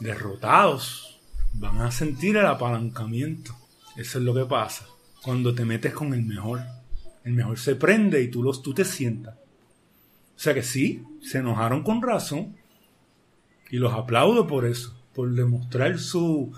Derrotados. 0.00 1.20
Van 1.54 1.80
a 1.80 1.90
sentir 1.90 2.36
el 2.36 2.46
apalancamiento. 2.46 3.56
Eso 3.96 4.18
es 4.18 4.24
lo 4.24 4.34
que 4.34 4.44
pasa 4.44 4.86
cuando 5.22 5.54
te 5.54 5.64
metes 5.64 5.92
con 5.92 6.14
el 6.14 6.22
mejor. 6.22 6.60
El 7.24 7.32
mejor 7.32 7.58
se 7.58 7.74
prende 7.74 8.22
y 8.22 8.28
tú, 8.28 8.42
los, 8.42 8.62
tú 8.62 8.74
te 8.74 8.84
sientas. 8.84 9.34
O 9.34 10.40
sea 10.40 10.54
que 10.54 10.62
sí, 10.62 11.02
se 11.20 11.38
enojaron 11.38 11.82
con 11.82 12.00
razón. 12.00 12.56
Y 13.70 13.78
los 13.78 13.92
aplaudo 13.92 14.46
por 14.46 14.66
eso, 14.66 14.96
por 15.14 15.32
demostrar 15.32 15.98
sus 15.98 16.52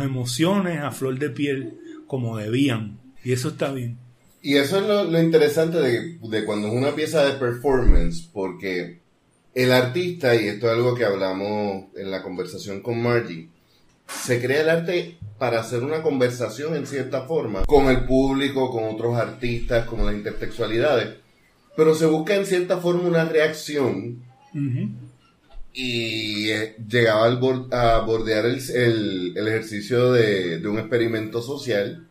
emociones 0.00 0.80
a 0.80 0.90
flor 0.90 1.18
de 1.18 1.30
piel 1.30 1.78
como 2.06 2.36
debían. 2.36 2.98
Y 3.22 3.32
eso 3.32 3.50
está 3.50 3.72
bien. 3.72 3.98
Y 4.42 4.56
eso 4.56 4.78
es 4.78 4.86
lo, 4.86 5.20
interesante 5.20 5.78
de, 5.78 6.18
de, 6.20 6.44
cuando 6.44 6.68
es 6.68 6.74
una 6.74 6.94
pieza 6.94 7.24
de 7.24 7.38
performance, 7.38 8.28
porque 8.32 9.00
el 9.54 9.72
artista, 9.72 10.34
y 10.34 10.46
esto 10.48 10.66
es 10.66 10.72
algo 10.72 10.94
que 10.94 11.04
hablamos 11.04 11.86
en 11.96 12.10
la 12.10 12.22
conversación 12.22 12.80
con 12.82 13.02
Margie, 13.02 13.48
se 14.06 14.40
crea 14.40 14.62
el 14.62 14.68
arte 14.68 15.18
para 15.38 15.60
hacer 15.60 15.82
una 15.82 16.02
conversación 16.02 16.76
en 16.76 16.86
cierta 16.86 17.22
forma 17.22 17.64
con 17.64 17.88
el 17.88 18.04
público, 18.04 18.70
con 18.70 18.84
otros 18.84 19.16
artistas, 19.16 19.86
con 19.86 20.04
las 20.04 20.14
intertextualidades, 20.14 21.16
pero 21.76 21.94
se 21.94 22.06
busca 22.06 22.34
en 22.34 22.46
cierta 22.46 22.78
forma 22.78 23.08
una 23.08 23.24
reacción 23.24 24.22
y 25.72 26.48
eh, 26.50 26.76
llegaba 26.88 27.26
a 27.26 28.00
bordear 28.00 28.46
el, 28.46 29.36
el, 29.36 29.48
ejercicio 29.48 30.12
de, 30.12 30.58
de, 30.58 30.68
un 30.68 30.78
experimento 30.78 31.42
social. 31.42 32.06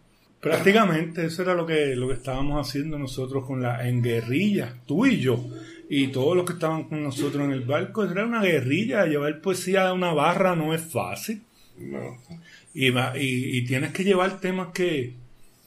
Prácticamente 0.45 1.25
eso 1.25 1.41
era 1.41 1.55
lo 1.55 1.65
que, 1.65 1.95
lo 1.95 2.07
que 2.07 2.13
estábamos 2.13 2.67
haciendo 2.67 2.99
nosotros 2.99 3.45
con 3.45 3.61
la 3.61 3.87
en 3.87 4.03
guerrilla, 4.03 4.75
tú 4.85 5.05
y 5.05 5.19
yo 5.19 5.43
y 5.89 6.07
todos 6.07 6.35
los 6.35 6.45
que 6.45 6.53
estaban 6.53 6.85
con 6.85 7.03
nosotros 7.03 7.43
en 7.45 7.51
el 7.51 7.61
barco, 7.61 8.03
era 8.03 8.25
una 8.25 8.41
guerrilla, 8.41 9.05
llevar 9.05 9.41
poesía 9.41 9.87
a 9.87 9.93
una 9.93 10.13
barra 10.13 10.55
no 10.55 10.73
es 10.73 10.81
fácil. 10.81 11.41
No. 11.77 12.17
Y, 12.73 12.89
y, 13.15 13.65
tienes 13.65 13.91
que 13.91 14.03
llevar 14.03 14.39
temas 14.39 14.69
que 14.73 15.13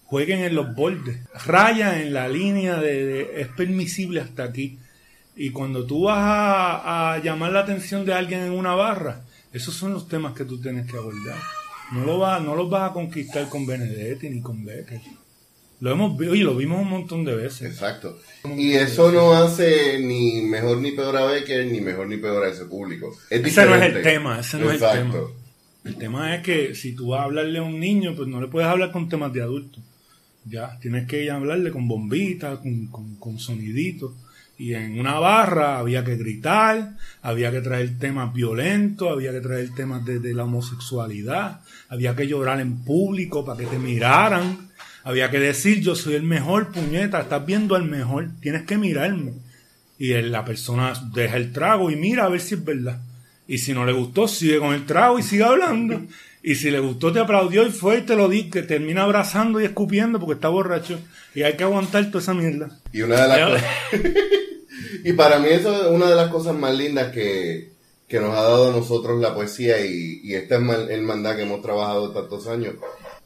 jueguen 0.04 0.40
en 0.40 0.54
los 0.54 0.75
bordes, 0.75 1.18
raya 1.44 2.00
en 2.00 2.12
la 2.12 2.28
línea 2.28 2.76
de, 2.76 3.40
es 3.40 3.49
permisible 3.49 4.20
hasta 4.20 4.44
aquí. 4.44 4.78
Y 5.37 5.50
cuando 5.50 5.87
tú 5.87 6.04
vas 6.04 6.18
a, 6.20 7.20
llamar 7.23 7.52
la 7.52 7.61
atención 7.61 8.04
de 8.04 8.14
alguien 8.14 8.40
en 8.42 8.52
una 8.52 8.75
barra, 8.75 9.23
esos 9.52 9.75
son 9.75 9.92
los 9.92 10.08
temas 10.08 10.35
que 10.35 10.44
tú 10.44 10.61
tienes 10.61 10.90
que 10.90 10.97
abordar. 10.97 11.37
No, 11.92 12.04
lo 12.04 12.18
va, 12.18 12.38
no 12.40 12.54
los 12.54 12.68
vas 12.68 12.90
a 12.90 12.92
conquistar 12.92 13.49
con 13.49 13.66
Benedetti 13.66 14.28
ni 14.30 14.40
con 14.40 14.64
Becker. 14.64 15.00
Lo 15.80 15.92
hemos 15.92 16.21
oye, 16.21 16.42
lo 16.42 16.57
vimos 16.57 16.83
un 16.83 16.88
montón 16.88 17.25
de 17.25 17.35
veces. 17.35 17.71
Exacto. 17.71 18.18
Y 18.57 18.73
eso 18.73 19.12
no 19.12 19.33
hace 19.33 20.00
ni 20.00 20.42
mejor 20.42 20.78
ni 20.78 20.92
peor 20.92 21.16
a 21.16 21.25
Becker, 21.25 21.66
ni 21.66 21.80
mejor 21.80 22.09
ni 22.09 22.16
peor 22.16 22.45
a 22.45 22.49
ese 22.49 22.64
público. 22.64 23.16
ese 23.30 23.64
no 23.64 23.75
es 23.76 23.83
el 23.83 24.02
tema, 24.02 24.40
ese 24.40 24.59
no 24.59 24.71
es 24.71 24.83
el 24.83 24.90
tema. 24.90 25.14
El 25.85 25.97
tema 25.97 26.35
es 26.35 26.42
que 26.42 26.75
si 26.75 26.92
tú 26.92 27.09
vas 27.09 27.21
a 27.21 27.25
hablarle 27.25 27.61
a 27.61 27.62
un 27.62 27.78
niño, 27.78 28.14
pues 28.16 28.28
no 28.28 28.40
le 28.40 28.49
puedes 28.49 28.68
hablar 28.68 28.90
con 28.90 29.09
temas 29.09 29.33
de 29.33 29.42
adultos. 29.42 29.83
Ya, 30.45 30.78
tienes 30.80 31.07
que 31.07 31.30
hablarle 31.30 31.71
con 31.71 31.87
bombitas, 31.87 32.59
con, 32.59 33.16
con, 33.18 33.38
soniditos. 33.38 34.12
Y 34.58 34.74
en 34.74 34.98
una 34.98 35.20
barra 35.20 35.78
había 35.78 36.04
que 36.04 36.16
gritar, 36.16 36.96
había 37.22 37.52
que 37.52 37.60
traer 37.60 37.96
temas 37.98 38.34
violentos, 38.34 39.10
había 39.10 39.30
que 39.30 39.40
traer 39.40 39.72
temas 39.74 40.04
de, 40.04 40.18
de 40.18 40.34
la 40.34 40.44
homosexualidad, 40.44 41.60
había 41.88 42.16
que 42.16 42.26
llorar 42.26 42.60
en 42.60 42.84
público 42.84 43.44
para 43.44 43.60
que 43.60 43.66
te 43.66 43.78
miraran, 43.78 44.68
había 45.04 45.30
que 45.30 45.38
decir 45.38 45.80
yo 45.80 45.94
soy 45.94 46.14
el 46.14 46.24
mejor 46.24 46.72
puñeta, 46.72 47.20
estás 47.20 47.46
viendo 47.46 47.76
al 47.76 47.84
mejor, 47.84 48.30
tienes 48.40 48.64
que 48.64 48.76
mirarme. 48.76 49.32
Y 49.96 50.12
la 50.22 50.44
persona 50.44 50.92
deja 51.14 51.36
el 51.36 51.52
trago 51.52 51.90
y 51.90 51.96
mira 51.96 52.24
a 52.24 52.28
ver 52.28 52.40
si 52.40 52.56
es 52.56 52.64
verdad. 52.64 53.00
Y 53.46 53.58
si 53.58 53.72
no 53.72 53.86
le 53.86 53.92
gustó, 53.92 54.28
sigue 54.28 54.58
con 54.58 54.74
el 54.74 54.84
trago 54.84 55.18
y 55.18 55.22
sigue 55.22 55.44
hablando. 55.44 56.02
Y 56.42 56.54
si 56.54 56.70
le 56.70 56.78
gustó, 56.78 57.12
te 57.12 57.20
aplaudió 57.20 57.66
y 57.66 57.70
fue 57.70 57.98
y 57.98 58.02
te 58.02 58.14
lo 58.14 58.28
di, 58.28 58.50
que 58.50 58.62
termina 58.62 59.04
abrazando 59.04 59.60
y 59.60 59.64
escupiendo 59.64 60.20
porque 60.20 60.34
está 60.34 60.48
borracho. 60.48 61.00
Y 61.34 61.42
hay 61.42 61.56
que 61.56 61.64
aguantar 61.64 62.06
toda 62.06 62.20
esa 62.20 62.34
mierda. 62.34 62.68
Y 62.92 63.02
una 63.02 63.22
de 63.22 63.28
las 63.28 63.62
Y 65.04 65.12
para 65.12 65.38
mí 65.38 65.48
eso 65.48 65.74
es 65.74 65.88
una 65.88 66.08
de 66.08 66.16
las 66.16 66.30
cosas 66.30 66.54
más 66.54 66.74
lindas 66.74 67.12
que, 67.12 67.72
nos 68.10 68.34
ha 68.34 68.42
dado 68.42 68.70
a 68.70 68.76
nosotros 68.76 69.20
la 69.20 69.34
poesía 69.34 69.84
y, 69.84 70.20
y 70.24 70.34
este 70.34 70.54
es 70.54 70.60
el 70.90 71.02
mandá 71.02 71.36
que 71.36 71.42
hemos 71.42 71.60
trabajado 71.60 72.10
tantos 72.12 72.46
años 72.46 72.74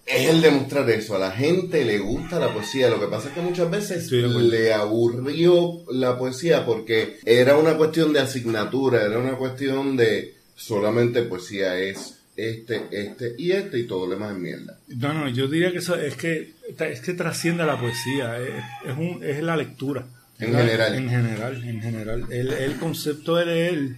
es 0.07 0.29
el 0.29 0.41
demostrar 0.41 0.89
eso. 0.91 1.17
A 1.17 1.19
la 1.19 1.31
gente 1.31 1.85
le 1.85 1.99
gusta 1.99 2.39
la 2.39 2.53
poesía. 2.53 2.91
Lo 2.91 3.01
que 3.01 3.07
pasa 3.07 3.29
es 3.29 3.35
que 3.35 3.41
muchas 3.41 3.71
veces 3.71 4.11
le 4.11 4.73
aburrió 4.73 5.83
la 5.91 6.19
poesía 6.19 6.65
porque 6.65 7.19
era 7.25 7.57
una 7.57 7.77
cuestión 7.77 8.13
de 8.13 8.21
asignatura, 8.21 9.03
era 9.03 9.19
una 9.19 9.37
cuestión 9.37 9.97
de 9.97 10.35
solamente 10.55 11.23
poesía 11.23 11.79
es 11.79 12.19
este, 12.37 12.87
este 12.91 13.35
y 13.37 13.53
este 13.53 13.81
y 13.81 13.87
todo 13.87 14.07
lo 14.07 14.15
demás 14.15 14.33
es 14.33 14.39
mierda. 14.39 14.79
No, 14.89 15.13
no, 15.13 15.29
yo 15.29 15.49
diría 15.49 15.71
que 15.73 15.79
eso 15.79 15.97
es 15.97 16.17
que 16.17 16.53
es 16.79 17.01
que 17.01 17.15
trasciende 17.15 17.65
la 17.65 17.79
poesía, 17.79 18.39
es, 18.41 18.97
un, 18.97 19.23
es 19.23 19.43
la 19.43 19.57
lectura. 19.57 20.07
En 20.43 20.55
general. 20.55 20.95
En 20.95 21.09
general, 21.09 21.65
en 21.65 21.81
general. 21.81 22.27
El, 22.31 22.53
el 22.53 22.77
concepto 22.77 23.37
de 23.37 23.47
leer 23.47 23.97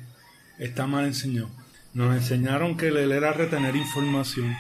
está 0.59 0.87
mal 0.87 1.07
enseñado. 1.07 1.51
Nos 1.95 2.15
enseñaron 2.17 2.77
que 2.77 2.91
leer 2.91 3.13
era 3.13 3.33
retener 3.33 3.77
información 3.77 4.55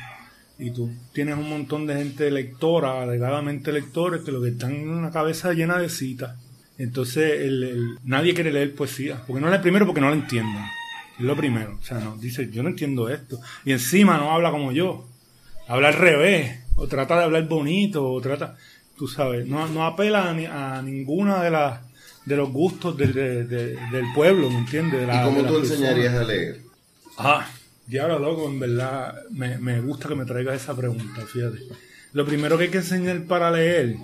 y 0.59 0.71
tú 0.71 0.91
tienes 1.12 1.37
un 1.37 1.49
montón 1.49 1.87
de 1.87 1.97
gente 1.97 2.31
lectora, 2.31 3.03
alegadamente 3.03 3.73
lectores, 3.73 4.23
que 4.23 4.31
lo 4.31 4.41
que 4.41 4.50
están 4.50 4.73
en 4.73 4.88
una 4.88 5.11
cabeza 5.11 5.53
llena 5.53 5.79
de 5.79 5.88
citas. 5.88 6.38
Entonces, 6.79 7.41
el, 7.41 7.99
nadie 8.05 8.35
quiere 8.35 8.53
leer 8.53 8.75
poesía, 8.75 9.23
porque 9.26 9.41
no 9.41 9.50
lee 9.50 9.59
primero 9.59 9.87
porque 9.87 10.00
no 10.00 10.09
lo 10.09 10.14
entienden. 10.14 10.64
Es 11.19 11.25
lo 11.25 11.37
primero. 11.37 11.79
O 11.81 11.85
sea, 11.85 11.99
no, 11.99 12.17
dice, 12.17 12.50
yo 12.50 12.62
no 12.62 12.69
entiendo 12.69 13.09
esto. 13.09 13.41
Y 13.64 13.73
encima 13.73 14.17
no 14.17 14.33
habla 14.33 14.50
como 14.50 14.73
yo. 14.73 15.09
Habla 15.67 15.88
al 15.88 15.95
revés. 15.95 16.61
O 16.76 16.88
trata 16.88 17.19
de 17.19 17.25
hablar 17.25 17.47
bonito, 17.47 18.05
o 18.05 18.21
trata, 18.21 18.57
tú 18.97 19.09
sabes, 19.09 19.47
no, 19.47 19.67
no 19.69 19.87
apela 19.87 20.25
a, 20.25 20.79
a 20.79 20.83
ninguna 20.83 21.43
de 21.43 21.51
las 21.51 21.81
de 22.25 22.37
los 22.37 22.51
gustos 22.51 22.97
del, 22.97 23.13
del 23.13 24.13
pueblo, 24.15 24.49
¿me 24.51 24.59
entiendes? 24.59 25.07
¿Y 25.07 25.25
cómo 25.25 25.45
tú 25.45 25.59
enseñarías 25.59 26.15
a 26.15 26.25
leer? 26.25 26.61
Ah, 27.19 27.47
Diablo, 27.87 28.19
loco, 28.19 28.49
en 28.49 28.59
verdad 28.59 29.15
me, 29.31 29.81
gusta 29.81 30.09
que 30.09 30.15
me 30.15 30.25
traigas 30.25 30.63
esa 30.63 30.75
pregunta, 30.75 31.27
fíjate. 31.27 31.59
Lo 32.13 32.25
primero 32.25 32.57
que 32.57 32.65
hay 32.65 32.71
que 32.71 32.79
enseñar 32.79 33.25
para 33.25 33.51
leer, 33.51 33.97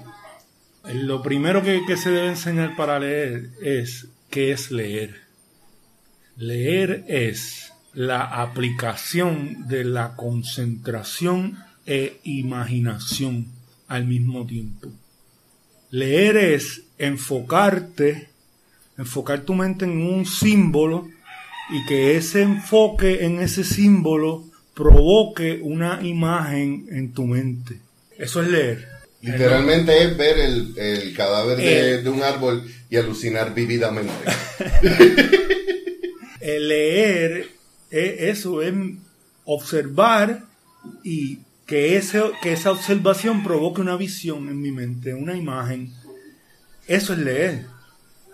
lo 0.85 1.23
primero 1.23 1.63
que, 1.63 1.83
que 1.87 1.97
se 1.97 2.11
debe 2.11 2.29
enseñar 2.29 2.77
para 2.77 2.99
leer 2.99 3.51
es 3.63 4.09
qué 4.29 4.53
es 4.53 4.71
leer. 4.71 5.23
Leer 6.37 7.05
es 7.09 7.73
la 7.95 8.23
aplicación 8.43 9.67
de 9.67 9.85
la 9.85 10.15
concentración 10.15 11.59
e 11.87 12.21
imaginación 12.25 13.47
al 13.91 14.07
mismo 14.07 14.47
tiempo. 14.47 14.89
Leer 15.91 16.37
es 16.37 16.83
enfocarte, 16.97 18.29
enfocar 18.97 19.41
tu 19.41 19.55
mente 19.55 19.85
en 19.85 20.01
un 20.01 20.25
símbolo 20.25 21.09
y 21.71 21.85
que 21.87 22.17
ese 22.17 22.43
enfoque 22.43 23.25
en 23.25 23.41
ese 23.41 23.65
símbolo 23.65 24.45
provoque 24.75 25.59
una 25.61 26.01
imagen 26.07 26.87
en 26.93 27.13
tu 27.13 27.27
mente. 27.27 27.81
Eso 28.17 28.41
es 28.41 28.49
leer. 28.49 28.89
Literalmente 29.23 30.05
es 30.05 30.17
ver 30.17 30.39
el, 30.39 31.13
cadáver 31.17 31.59
de, 32.03 32.09
un 32.09 32.23
árbol 32.23 32.63
y 32.89 32.97
alucinar 32.97 33.53
vividamente. 33.53 34.13
el 36.41 36.69
leer 36.69 37.49
es 37.91 38.39
eso, 38.39 38.63
es 38.63 38.73
observar 39.45 40.45
y 41.03 41.41
que, 41.71 41.97
ese, 41.97 42.21
que 42.43 42.53
esa 42.53 42.73
observación 42.73 43.45
provoque 43.45 43.81
una 43.81 43.95
visión 43.95 44.49
en 44.49 44.61
mi 44.61 44.73
mente, 44.73 45.15
una 45.15 45.37
imagen. 45.37 45.95
Eso 46.89 47.13
es 47.13 47.21
leer. 47.21 47.67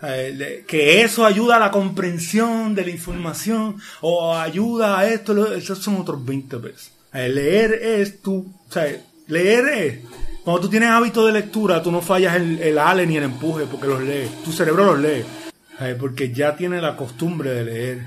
Eh, 0.01 0.65
que 0.67 1.03
eso 1.03 1.23
ayuda 1.23 1.57
a 1.57 1.59
la 1.59 1.69
comprensión 1.69 2.73
de 2.73 2.85
la 2.85 2.89
información 2.89 3.77
o 4.01 4.35
ayuda 4.35 4.97
a 4.97 5.05
esto, 5.05 5.53
esos 5.53 5.77
son 5.77 5.97
otros 5.97 6.25
20 6.25 6.57
pesos. 6.57 6.91
Eh, 7.13 7.29
leer 7.29 7.73
es 7.73 8.23
tú, 8.23 8.51
leer 9.27 9.67
es 9.67 9.99
Cuando 10.43 10.61
tú 10.61 10.69
tienes 10.69 10.89
hábito 10.89 11.23
de 11.23 11.33
lectura, 11.33 11.83
tú 11.83 11.91
no 11.91 12.01
fallas 12.01 12.35
el, 12.37 12.57
el 12.57 12.79
ale 12.79 13.05
ni 13.05 13.17
el 13.17 13.23
empuje 13.23 13.67
porque 13.69 13.85
los 13.85 14.01
lees. 14.01 14.43
Tu 14.43 14.51
cerebro 14.51 14.83
los 14.83 14.99
lee. 14.99 15.23
Eh, 15.79 15.95
porque 15.99 16.33
ya 16.33 16.55
tiene 16.55 16.81
la 16.81 16.95
costumbre 16.95 17.51
de 17.51 17.63
leer. 17.63 18.01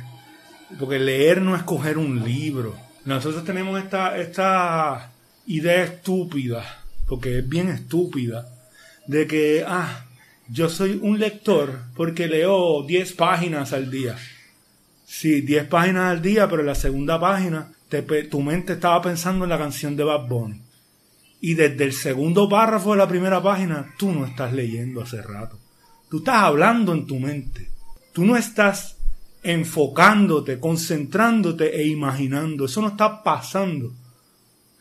Porque 0.76 0.98
leer 0.98 1.40
no 1.40 1.54
es 1.54 1.62
coger 1.62 1.98
un 1.98 2.24
libro. 2.24 2.74
Nosotros 3.04 3.44
tenemos 3.44 3.80
esta, 3.80 4.18
esta 4.18 5.12
idea 5.46 5.84
estúpida, 5.84 6.84
porque 7.08 7.38
es 7.38 7.48
bien 7.48 7.68
estúpida, 7.68 8.48
de 9.06 9.26
que, 9.26 9.64
ah, 9.66 10.06
yo 10.48 10.68
soy 10.68 10.98
un 11.02 11.18
lector 11.18 11.80
porque 11.94 12.26
leo 12.26 12.82
10 12.82 13.12
páginas 13.12 13.72
al 13.72 13.90
día. 13.90 14.16
Sí, 15.06 15.40
10 15.40 15.66
páginas 15.66 16.10
al 16.10 16.22
día, 16.22 16.48
pero 16.48 16.60
en 16.62 16.66
la 16.66 16.74
segunda 16.74 17.20
página 17.20 17.72
tu 18.30 18.40
mente 18.40 18.74
estaba 18.74 19.02
pensando 19.02 19.44
en 19.44 19.50
la 19.50 19.58
canción 19.58 19.96
de 19.96 20.04
Bad 20.04 20.28
Bunny. 20.28 20.60
Y 21.40 21.54
desde 21.54 21.84
el 21.84 21.92
segundo 21.92 22.48
párrafo 22.48 22.92
de 22.92 22.98
la 22.98 23.08
primera 23.08 23.42
página, 23.42 23.94
tú 23.98 24.12
no 24.12 24.26
estás 24.26 24.52
leyendo 24.52 25.00
hace 25.00 25.22
rato. 25.22 25.58
Tú 26.08 26.18
estás 26.18 26.42
hablando 26.42 26.92
en 26.92 27.06
tu 27.06 27.18
mente. 27.18 27.68
Tú 28.12 28.24
no 28.24 28.36
estás 28.36 28.96
enfocándote, 29.42 30.60
concentrándote 30.60 31.80
e 31.80 31.86
imaginando. 31.86 32.66
Eso 32.66 32.82
no 32.82 32.88
está 32.88 33.22
pasando 33.22 33.92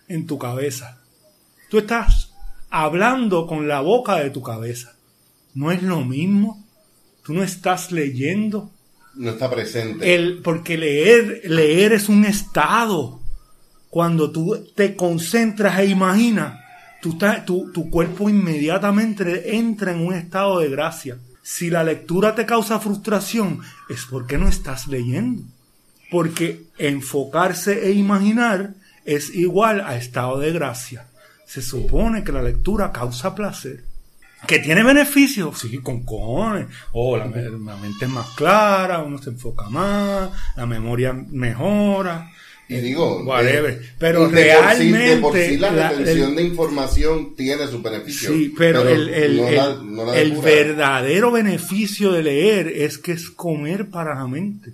en 0.10 0.26
tu 0.26 0.38
cabeza. 0.38 0.98
Tú 1.70 1.78
estás 1.78 2.34
hablando 2.70 3.48
con 3.48 3.68
la 3.68 3.80
boca 3.80 4.16
de 4.16 4.32
tu 4.32 4.42
cabeza. 4.42 4.96
No 5.54 5.72
es 5.72 5.82
lo 5.82 6.02
mismo. 6.04 6.66
Tú 7.24 7.34
no 7.34 7.44
estás 7.44 7.92
leyendo. 7.92 8.72
No 9.16 9.32
está 9.32 9.50
presente. 9.50 10.14
El, 10.14 10.42
porque 10.42 10.78
leer, 10.78 11.42
leer 11.46 11.94
es 11.94 12.10
un 12.10 12.26
estado. 12.26 13.20
Cuando 13.90 14.32
tú 14.32 14.68
te 14.76 14.96
concentras 14.96 15.80
e 15.80 15.86
imaginas, 15.86 16.60
tú 17.02 17.18
tu, 17.46 17.72
tu 17.72 17.90
cuerpo 17.90 18.30
inmediatamente 18.30 19.56
entra 19.56 19.92
en 19.92 20.06
un 20.06 20.14
estado 20.14 20.60
de 20.60 20.70
gracia. 20.70 21.18
Si 21.42 21.70
la 21.70 21.84
lectura 21.84 22.36
te 22.36 22.46
causa 22.46 22.80
frustración, 22.80 23.62
es 23.90 24.06
porque 24.10 24.38
no 24.38 24.48
estás 24.48 24.88
leyendo. 24.88 25.44
Porque 26.12 26.64
enfocarse 26.78 27.88
e 27.88 27.92
imaginar 27.94 28.76
es 29.10 29.34
igual 29.34 29.82
a 29.82 29.98
estado 29.98 30.40
de 30.40 30.52
gracia. 30.52 31.08
Se 31.46 31.64
supone 31.64 32.24
que 32.24 32.32
la 32.32 32.44
lectura 32.44 32.92
causa 32.92 33.34
placer. 33.34 33.84
¿Que 34.48 34.60
tiene 34.60 34.84
beneficios? 34.84 35.60
Sí, 35.60 35.80
con 35.80 36.04
cojones. 36.04 36.68
Oh, 36.94 37.18
la, 37.18 37.26
mente 37.26 38.06
es 38.06 38.10
más 38.10 38.28
clara, 38.36 39.00
uno 39.00 39.18
se 39.18 39.32
enfoca 39.32 39.68
más, 39.68 40.30
la 40.56 40.66
memoria 40.68 41.12
mejora. 41.14 42.32
Y 42.70 42.76
digo, 42.76 43.24
whatever. 43.24 43.82
pero 43.98 44.28
realmente. 44.28 45.18
por 45.18 45.36
sí, 45.36 45.58
la, 45.58 45.90
retención 45.90 46.36
de 46.36 46.44
información 46.44 47.36
tiene 47.36 47.68
su 47.68 47.82
beneficio. 47.82 48.32
Sí, 48.32 48.54
pero, 48.56 48.88
el, 48.88 49.10
el, 49.10 49.40
el 50.14 50.32
verdadero 50.38 51.32
beneficio 51.32 52.12
de 52.12 52.22
leer 52.22 52.68
es 52.68 53.00
que 53.00 53.14
es 53.14 53.32
comer 53.32 53.90
para 53.90 54.14
la 54.14 54.28
mente. 54.28 54.72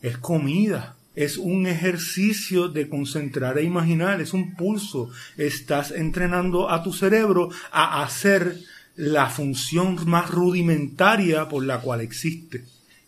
Es 0.00 0.16
comida 0.16 0.95
es 1.16 1.38
un 1.38 1.66
ejercicio 1.66 2.68
de 2.68 2.90
concentrar 2.90 3.58
e 3.58 3.64
imaginar, 3.64 4.20
es 4.20 4.34
un 4.34 4.54
pulso. 4.54 5.10
Estás 5.38 5.90
entrenando 5.90 6.70
a 6.70 6.82
tu 6.82 6.92
cerebro 6.92 7.48
a 7.72 8.02
hacer 8.02 8.60
la 8.96 9.30
función 9.30 9.98
más 10.06 10.30
rudimentaria 10.30 11.48
por 11.48 11.64
la 11.64 11.80
cual 11.80 12.02
existe, 12.02 12.64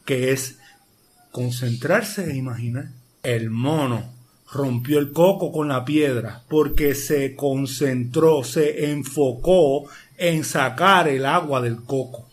que 0.06 0.32
es 0.32 0.58
concentrarse 1.30 2.30
e 2.30 2.36
imaginar. 2.36 2.88
El 3.22 3.50
mono 3.50 4.10
rompió 4.50 4.98
el 4.98 5.12
coco 5.12 5.52
con 5.52 5.68
la 5.68 5.84
piedra 5.84 6.42
porque 6.48 6.94
se 6.94 7.36
concentró, 7.36 8.42
se 8.42 8.90
enfocó 8.90 9.84
en 10.16 10.44
sacar 10.44 11.08
el 11.08 11.26
agua 11.26 11.60
del 11.60 11.82
coco. 11.82 12.26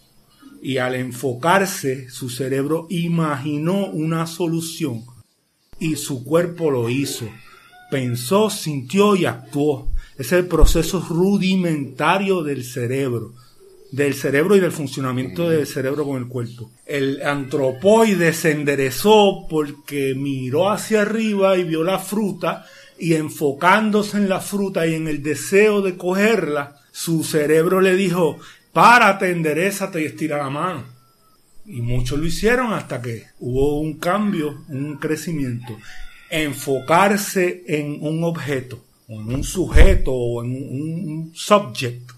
Y 0.62 0.78
al 0.78 0.96
enfocarse, 0.96 2.10
su 2.10 2.30
cerebro 2.30 2.88
imaginó 2.90 3.88
una 3.88 4.26
solución 4.26 5.04
y 5.80 5.96
su 5.96 6.24
cuerpo 6.24 6.72
lo 6.72 6.90
hizo. 6.90 7.30
Pensó, 7.92 8.50
sintió 8.50 9.16
y 9.16 9.26
actuó. 9.26 9.92
Es 10.18 10.32
el 10.32 10.48
proceso 10.48 11.06
rudimentario 11.08 12.44
del 12.44 12.64
cerebro, 12.64 13.34
del 13.92 14.14
cerebro 14.14 14.56
y 14.56 14.60
del 14.60 14.72
funcionamiento 14.72 15.50
del 15.50 15.68
cerebro 15.68 16.06
con 16.06 16.18
el 16.18 16.28
cuerpo. 16.28 16.72
El 16.86 17.22
antropoide 17.22 18.34
se 18.34 18.52
enderezó 18.52 19.46
porque 19.50 20.16
miró 20.16 20.70
hacia 20.70 21.02
arriba 21.02 21.58
y 21.58 21.64
vio 21.64 21.84
la 21.84 22.00
fruta 22.00 22.66
y 22.98 23.14
enfocándose 23.14 24.18
en 24.18 24.30
la 24.30 24.40
fruta 24.40 24.88
y 24.88 24.94
en 24.96 25.08
el 25.08 25.22
deseo 25.22 25.82
de 25.82 25.98
cogerla, 25.98 26.78
su 26.92 27.24
cerebro 27.24 27.82
le 27.82 27.96
dijo, 27.96 28.40
párate, 28.72 29.32
enderezate 29.32 30.02
y 30.02 30.06
estira 30.06 30.38
la 30.38 30.50
mano. 30.50 30.95
Y 31.68 31.82
muchos 31.82 32.20
lo 32.20 32.26
hicieron 32.26 32.74
hasta 32.74 33.02
que 33.02 33.24
hubo 33.40 33.80
un 33.80 33.98
cambio, 33.98 34.64
un 34.70 34.98
crecimiento. 34.98 35.78
Enfocarse 36.30 37.64
en 37.68 37.98
un 38.02 38.24
objeto, 38.24 38.84
en 39.08 39.34
un 39.34 39.44
sujeto 39.44 40.12
o 40.14 40.44
en 40.44 40.52
un, 40.52 41.32
subject, 41.34 42.12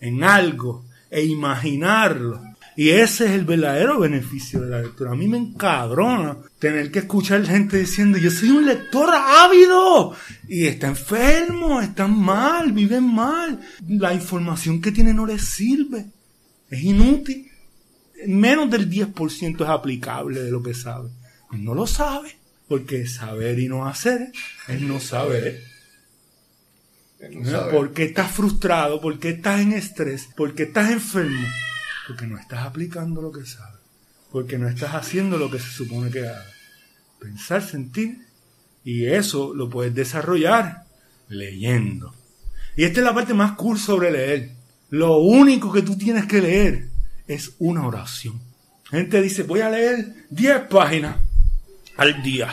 en 0.00 0.22
algo, 0.22 0.84
e 1.10 1.24
imaginarlo. 1.24 2.42
Y 2.76 2.90
ese 2.90 3.24
es 3.24 3.30
el 3.30 3.46
verdadero 3.46 3.98
beneficio 3.98 4.60
de 4.60 4.68
la 4.68 4.82
lectura. 4.82 5.12
A 5.12 5.16
mí 5.16 5.26
me 5.26 5.38
encabrona 5.38 6.36
tener 6.58 6.90
que 6.90 6.98
escuchar 6.98 7.46
gente 7.46 7.78
diciendo, 7.78 8.18
yo 8.18 8.30
soy 8.30 8.50
un 8.50 8.66
lector 8.66 9.08
ávido. 9.14 10.14
Y 10.46 10.66
está 10.66 10.88
enfermo, 10.88 11.80
están 11.80 12.18
mal, 12.18 12.72
viven 12.72 13.04
mal. 13.14 13.58
La 13.88 14.12
información 14.12 14.82
que 14.82 14.92
tiene 14.92 15.14
no 15.14 15.24
les 15.24 15.42
sirve. 15.42 16.04
Es 16.68 16.82
inútil 16.82 17.50
menos 18.26 18.70
del 18.70 18.90
10% 18.90 19.62
es 19.62 19.68
aplicable 19.68 20.40
de 20.42 20.50
lo 20.50 20.62
que 20.62 20.74
sabe. 20.74 21.10
No 21.52 21.74
lo 21.74 21.86
sabe, 21.86 22.36
porque 22.68 23.06
saber 23.06 23.58
y 23.58 23.68
no 23.68 23.86
hacer 23.86 24.32
es 24.68 24.80
no 24.80 25.00
saber. 25.00 25.62
¿Por 27.70 27.92
qué 27.92 28.04
estás 28.04 28.30
frustrado? 28.30 29.00
¿Por 29.00 29.18
qué 29.18 29.30
estás 29.30 29.60
en 29.60 29.72
estrés? 29.72 30.28
¿Por 30.36 30.54
qué 30.54 30.64
estás 30.64 30.90
enfermo? 30.90 31.46
Porque 32.06 32.26
no 32.26 32.38
estás 32.38 32.66
aplicando 32.66 33.22
lo 33.22 33.32
que 33.32 33.46
sabes. 33.46 33.80
Porque 34.30 34.58
no 34.58 34.68
estás 34.68 34.94
haciendo 34.94 35.38
lo 35.38 35.50
que 35.50 35.58
se 35.58 35.70
supone 35.70 36.10
que 36.10 36.26
hagas. 36.26 36.52
Pensar, 37.18 37.62
sentir. 37.62 38.18
Y 38.84 39.06
eso 39.06 39.54
lo 39.54 39.70
puedes 39.70 39.94
desarrollar 39.94 40.84
leyendo. 41.28 42.14
Y 42.76 42.84
esta 42.84 43.00
es 43.00 43.04
la 43.04 43.14
parte 43.14 43.34
más 43.34 43.52
cool 43.52 43.78
sobre 43.78 44.10
leer. 44.10 44.50
Lo 44.90 45.18
único 45.18 45.72
que 45.72 45.82
tú 45.82 45.96
tienes 45.96 46.26
que 46.26 46.40
leer 46.40 46.95
es 47.26 47.54
una 47.58 47.86
oración. 47.86 48.40
Gente 48.90 49.20
dice, 49.20 49.42
voy 49.42 49.60
a 49.60 49.70
leer 49.70 50.26
10 50.30 50.62
páginas 50.68 51.16
al 51.96 52.22
día. 52.22 52.48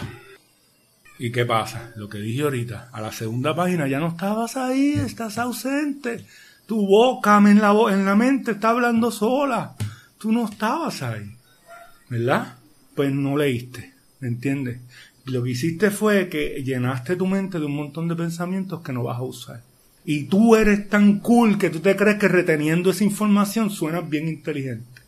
¿Y 1.20 1.32
qué 1.32 1.46
pasa? 1.46 1.92
Lo 1.96 2.10
que 2.10 2.18
dije 2.18 2.42
ahorita, 2.42 2.90
a 2.92 3.02
la 3.02 3.12
segunda 3.12 3.56
página 3.56 3.88
ya 3.88 4.00
no 4.00 4.10
estabas 4.10 4.58
ahí, 4.58 4.94
estás 4.94 5.38
ausente. 5.38 6.26
Tu 6.66 6.88
boca 6.88 7.38
en 7.38 7.60
la, 7.62 7.72
en 7.92 8.06
la 8.06 8.16
mente 8.16 8.52
está 8.52 8.70
hablando 8.70 9.12
sola. 9.12 9.76
Tú 10.18 10.32
no 10.32 10.46
estabas 10.46 11.02
ahí. 11.04 11.36
¿Verdad? 12.10 12.56
Pues 12.96 13.12
no 13.12 13.38
leíste. 13.38 13.94
¿Me 14.20 14.28
entiendes? 14.28 14.80
Lo 15.26 15.44
que 15.44 15.52
hiciste 15.52 15.92
fue 15.92 16.30
que 16.30 16.64
llenaste 16.64 17.16
tu 17.16 17.28
mente 17.28 17.60
de 17.60 17.66
un 17.66 17.76
montón 17.76 18.08
de 18.08 18.16
pensamientos 18.16 18.82
que 18.82 18.94
no 18.94 19.04
vas 19.04 19.20
a 19.20 19.24
usar 19.24 19.73
y 20.06 20.26
tú 20.26 20.56
eres 20.56 20.90
tan 20.90 21.20
cool 21.20 21.58
que 21.58 21.70
tú 21.70 21.80
te 21.80 21.96
crees 21.96 22.20
que 22.20 22.28
reteniendo 22.28 22.92
esa 22.92 23.04
información 23.04 23.70
suenas 23.70 24.10
bien 24.10 24.28
inteligente. 24.28 25.02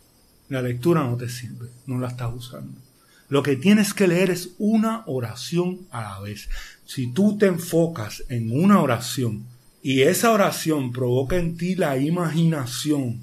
La 0.48 0.62
lectura 0.62 1.02
no 1.02 1.16
te 1.16 1.28
sirve, 1.28 1.68
no 1.86 1.98
la 1.98 2.08
estás 2.08 2.32
usando. 2.34 2.80
Lo 3.28 3.42
que 3.42 3.56
tienes 3.56 3.92
que 3.92 4.06
leer 4.06 4.30
es 4.30 4.50
una 4.58 5.02
oración 5.06 5.80
a 5.90 6.00
la 6.02 6.20
vez. 6.20 6.48
Si 6.84 7.08
tú 7.08 7.36
te 7.36 7.46
enfocas 7.46 8.22
en 8.28 8.50
una 8.52 8.80
oración 8.80 9.44
y 9.82 10.02
esa 10.02 10.30
oración 10.30 10.92
provoca 10.92 11.36
en 11.36 11.56
ti 11.56 11.74
la 11.74 11.98
imaginación, 11.98 13.20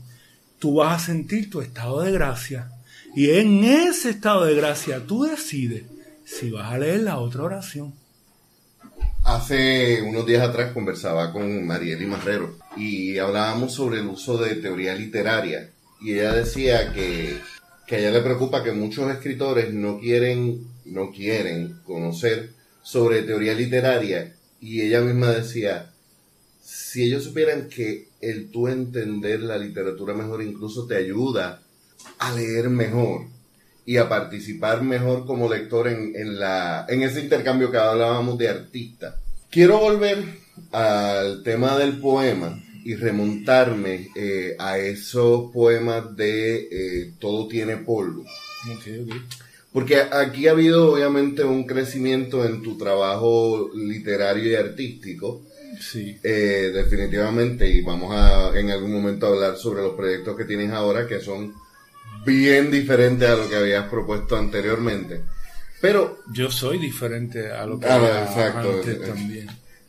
tú 0.59 0.75
vas 0.75 1.01
a 1.01 1.05
sentir 1.05 1.49
tu 1.49 1.61
estado 1.61 2.01
de 2.01 2.11
gracia. 2.11 2.69
Y 3.15 3.29
en 3.29 3.63
ese 3.63 4.09
estado 4.09 4.45
de 4.45 4.55
gracia 4.55 5.05
tú 5.05 5.23
decides 5.23 5.83
si 6.25 6.51
vas 6.51 6.71
a 6.71 6.77
leer 6.77 7.01
la 7.01 7.19
otra 7.19 7.43
oración. 7.43 7.93
Hace 9.23 10.01
unos 10.01 10.25
días 10.25 10.41
atrás 10.43 10.73
conversaba 10.73 11.31
con 11.31 11.65
Marieli 11.65 12.05
Marrero 12.05 12.57
y 12.75 13.17
hablábamos 13.17 13.73
sobre 13.73 13.99
el 13.99 14.07
uso 14.07 14.37
de 14.37 14.55
teoría 14.55 14.95
literaria. 14.95 15.71
Y 16.01 16.13
ella 16.13 16.33
decía 16.33 16.91
que, 16.91 17.39
que 17.87 17.95
a 17.95 17.99
ella 17.99 18.11
le 18.11 18.21
preocupa 18.21 18.63
que 18.63 18.73
muchos 18.73 19.09
escritores 19.09 19.73
no 19.73 19.97
quieren, 19.97 20.67
no 20.85 21.11
quieren 21.11 21.79
conocer 21.85 22.51
sobre 22.81 23.23
teoría 23.23 23.53
literaria. 23.53 24.35
Y 24.59 24.81
ella 24.81 24.99
misma 24.99 25.31
decía, 25.31 25.93
si 26.61 27.05
ellos 27.05 27.23
supieran 27.23 27.69
que 27.69 28.09
el 28.19 28.51
tú 28.51 28.67
entender 28.67 29.39
la 29.39 29.57
literatura 29.57 30.13
mejor 30.13 30.43
incluso 30.43 30.85
te 30.85 30.97
ayuda 30.97 31.61
a 32.19 32.35
leer 32.35 32.69
mejor 32.69 33.27
y 33.85 33.97
a 33.97 34.07
participar 34.07 34.81
mejor 34.83 35.25
como 35.25 35.51
lector 35.51 35.87
en, 35.87 36.13
en, 36.15 36.39
la, 36.39 36.85
en 36.87 37.03
ese 37.03 37.21
intercambio 37.21 37.71
que 37.71 37.77
hablábamos 37.77 38.37
de 38.37 38.49
artista. 38.49 39.17
Quiero 39.49 39.79
volver 39.79 40.23
al 40.71 41.43
tema 41.43 41.77
del 41.77 41.99
poema 41.99 42.61
y 42.85 42.95
remontarme 42.95 44.09
eh, 44.15 44.55
a 44.59 44.77
esos 44.77 45.51
poemas 45.51 46.15
de 46.15 46.67
eh, 46.71 47.13
Todo 47.19 47.47
tiene 47.47 47.77
polvo. 47.77 48.25
Porque 49.71 49.97
aquí 49.97 50.47
ha 50.47 50.51
habido 50.51 50.93
obviamente 50.93 51.43
un 51.43 51.65
crecimiento 51.65 52.45
en 52.45 52.61
tu 52.61 52.77
trabajo 52.77 53.71
literario 53.73 54.51
y 54.51 54.55
artístico, 54.55 55.41
Sí. 55.79 56.17
eh, 56.23 56.71
definitivamente, 56.73 57.67
y 57.67 57.81
vamos 57.81 58.13
a 58.15 58.51
en 58.57 58.69
algún 58.69 58.93
momento 58.93 59.25
hablar 59.25 59.57
sobre 59.57 59.81
los 59.81 59.95
proyectos 59.95 60.37
que 60.37 60.45
tienes 60.45 60.71
ahora, 60.71 61.07
que 61.07 61.19
son 61.19 61.53
bien 62.25 62.71
diferentes 62.71 63.27
a 63.29 63.35
lo 63.35 63.49
que 63.49 63.55
habías 63.55 63.87
propuesto 63.89 64.35
anteriormente. 64.37 65.21
Pero 65.81 66.19
Yo 66.33 66.49
soy 66.49 66.77
diferente 66.77 67.51
a 67.51 67.65
lo 67.65 67.79
que 67.79 67.85
Ah, 67.87 68.25
exacto. 68.27 68.71
antes 68.73 69.01
también. 69.01 69.47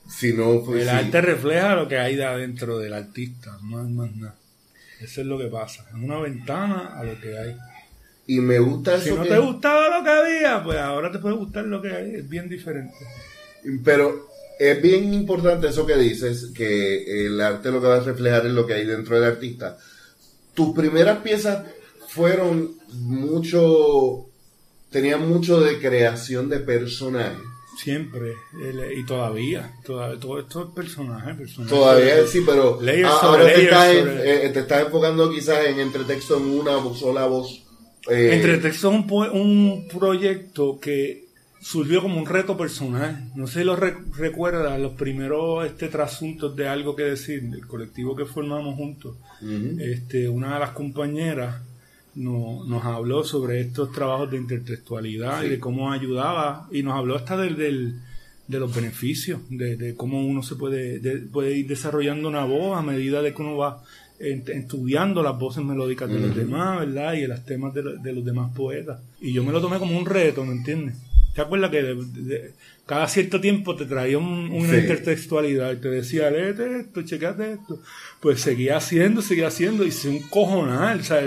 si 0.08 0.32
no 0.32 0.60
fue 0.62 0.82
El 0.82 0.88
si- 0.88 0.94
arte 0.94 1.20
refleja 1.20 1.74
lo 1.74 1.88
que 1.88 1.98
hay 1.98 2.16
de 2.16 2.24
adentro 2.24 2.78
del 2.78 2.92
artista, 2.94 3.56
no 3.62 3.80
es 3.82 3.88
más 3.88 4.14
nada. 4.14 4.34
Eso 5.00 5.20
es 5.22 5.26
lo 5.26 5.38
que 5.38 5.46
pasa. 5.46 5.84
Es 5.88 5.94
una 5.94 6.18
ventana 6.20 6.92
a 6.98 7.04
lo 7.04 7.18
que 7.20 7.38
hay. 7.38 7.56
y 8.26 8.40
me 8.40 8.58
gusta 8.58 8.98
Si 9.00 9.08
eso 9.10 9.16
no 9.18 9.22
que- 9.24 9.28
te 9.28 9.38
gustaba 9.38 9.98
lo 9.98 10.02
que 10.04 10.10
había, 10.10 10.62
pues 10.64 10.78
ahora 10.78 11.12
te 11.12 11.18
puede 11.18 11.36
gustar 11.36 11.64
lo 11.66 11.82
que 11.82 11.90
hay. 11.90 12.14
Es 12.14 12.28
bien 12.28 12.48
diferente. 12.48 12.94
Pero 13.84 14.28
es 14.58 14.80
bien 14.80 15.12
importante 15.12 15.68
eso 15.68 15.84
que 15.86 15.96
dices, 15.96 16.50
que 16.54 17.26
el 17.26 17.38
arte 17.40 17.70
lo 17.70 17.80
que 17.82 17.86
va 17.86 17.96
a 17.96 18.00
reflejar 18.00 18.46
es 18.46 18.52
lo 18.52 18.66
que 18.66 18.74
hay 18.74 18.86
dentro 18.86 19.20
del 19.20 19.30
artista. 19.30 19.76
Tus 20.54 20.74
primeras 20.74 21.18
piezas 21.18 21.64
fueron 22.14 22.72
mucho, 22.92 24.27
tenían 24.90 25.29
mucho 25.29 25.61
de 25.61 25.79
creación 25.79 26.48
de 26.48 26.61
personajes. 26.61 27.38
Siempre. 27.77 28.35
y 28.96 29.05
todavía. 29.05 29.72
Todavía 29.85 30.20
todo 30.20 30.38
esto 30.38 30.62
es 30.68 30.74
personaje. 30.77 31.35
personaje. 31.35 31.74
Todavía 31.74 32.14
sí, 32.29 32.40
pero 32.46 32.81
Layers 32.81 33.11
ahora 33.11 33.46
te 33.46 33.64
estás, 33.64 33.92
sobre- 33.98 34.46
eh, 34.46 34.48
te 34.50 34.61
estás 34.61 34.85
enfocando 34.87 35.29
quizás 35.31 35.66
en 35.66 35.81
entretexto 35.81 36.37
en 36.37 36.44
una 36.61 36.72
sola 36.94 37.27
voz. 37.27 37.64
eh, 38.09 38.31
Entre 38.35 38.59
textos 38.59 38.94
es 38.94 39.00
un, 39.00 39.40
un 39.40 39.88
proyecto 39.88 40.79
que 40.79 41.24
surgió 41.61 42.00
como 42.03 42.18
un 42.20 42.27
reto 42.27 42.57
personal. 42.57 43.33
No 43.35 43.48
sé 43.48 43.61
si 43.61 43.64
lo 43.64 43.74
re- 43.74 43.96
recuerdas, 44.16 44.79
los 44.79 44.92
primeros 44.92 45.66
este, 45.66 45.88
trasuntos 45.88 46.55
de 46.55 46.68
algo 46.68 46.94
que 46.94 47.03
decir, 47.03 47.42
el 47.53 47.66
colectivo 47.66 48.14
que 48.14 48.24
formamos 48.27 48.77
juntos. 48.77 49.16
Este, 49.81 50.29
una 50.29 50.55
de 50.55 50.61
las 50.61 50.70
compañeras 50.70 51.57
no- 52.16 52.64
nos 52.64 52.85
habló 52.85 53.24
sobre 53.24 53.61
estos 53.61 53.92
trabajos 53.92 54.31
de 54.31 54.37
intertextualidad 54.38 55.40
Sí. 55.40 55.46
y 55.46 55.50
de 55.50 55.59
cómo 55.61 55.92
ayudaba, 55.92 56.68
y 56.72 56.83
nos 56.83 56.94
habló 56.94 57.16
hasta 57.16 57.37
del, 57.37 57.57
del- 57.57 57.94
de 58.46 58.59
los 58.61 58.74
beneficios, 58.74 59.40
de, 59.48 59.77
de 59.77 59.94
cómo 59.94 60.24
uno 60.27 60.42
se 60.42 60.55
puede, 60.57 60.98
de- 61.00 61.18
puede 61.20 61.57
ir 61.57 61.66
desarrollando 61.66 62.29
una 62.29 62.44
voz 62.44 62.77
a 62.79 62.83
medida 62.83 63.22
de 63.22 63.33
que 63.33 63.40
uno 63.42 63.57
va 63.57 63.83
en- 64.20 64.44
estudiando 64.46 65.22
las 65.22 65.38
voces 65.38 65.64
melódicas 65.64 66.09
de 66.11 66.20
los 66.20 66.37
demás, 66.37 66.81
¿verdad? 66.81 67.14
Y 67.14 67.27
los 67.27 67.44
temas 67.44 67.72
de, 67.74 67.83
de 68.03 68.12
los 68.12 68.24
demás 68.24 68.53
poetas. 68.55 69.00
Y 69.20 69.33
yo 69.33 69.42
me 69.42 69.50
lo 69.53 69.61
tomé 69.61 69.79
como 69.79 69.98
un 69.98 70.07
reto, 70.07 70.44
¿me 70.44 70.53
entiendes? 70.53 70.94
¿Te 71.35 71.40
acuerdas 71.40 71.70
que 71.70 72.53
cada 72.86 73.08
cierto 73.08 73.40
tiempo 73.40 73.74
te 73.76 73.86
traía 73.86 74.18
un- 74.18 74.50
una 74.50 74.70
Sí. 74.70 74.76
intertextualidad 74.76 75.72
y 75.72 75.76
te 75.76 75.88
decía, 75.88 76.30
léete 76.30 76.80
esto, 76.80 77.02
checate 77.02 77.52
esto? 77.52 77.80
Pues 78.20 78.40
seguía 78.40 78.76
haciendo, 78.76 79.22
seguía 79.22 79.46
haciendo, 79.48 79.84
hice 79.86 80.08
un 80.08 80.20
cojonal, 80.28 81.00
o 81.00 81.02
sea, 81.04 81.20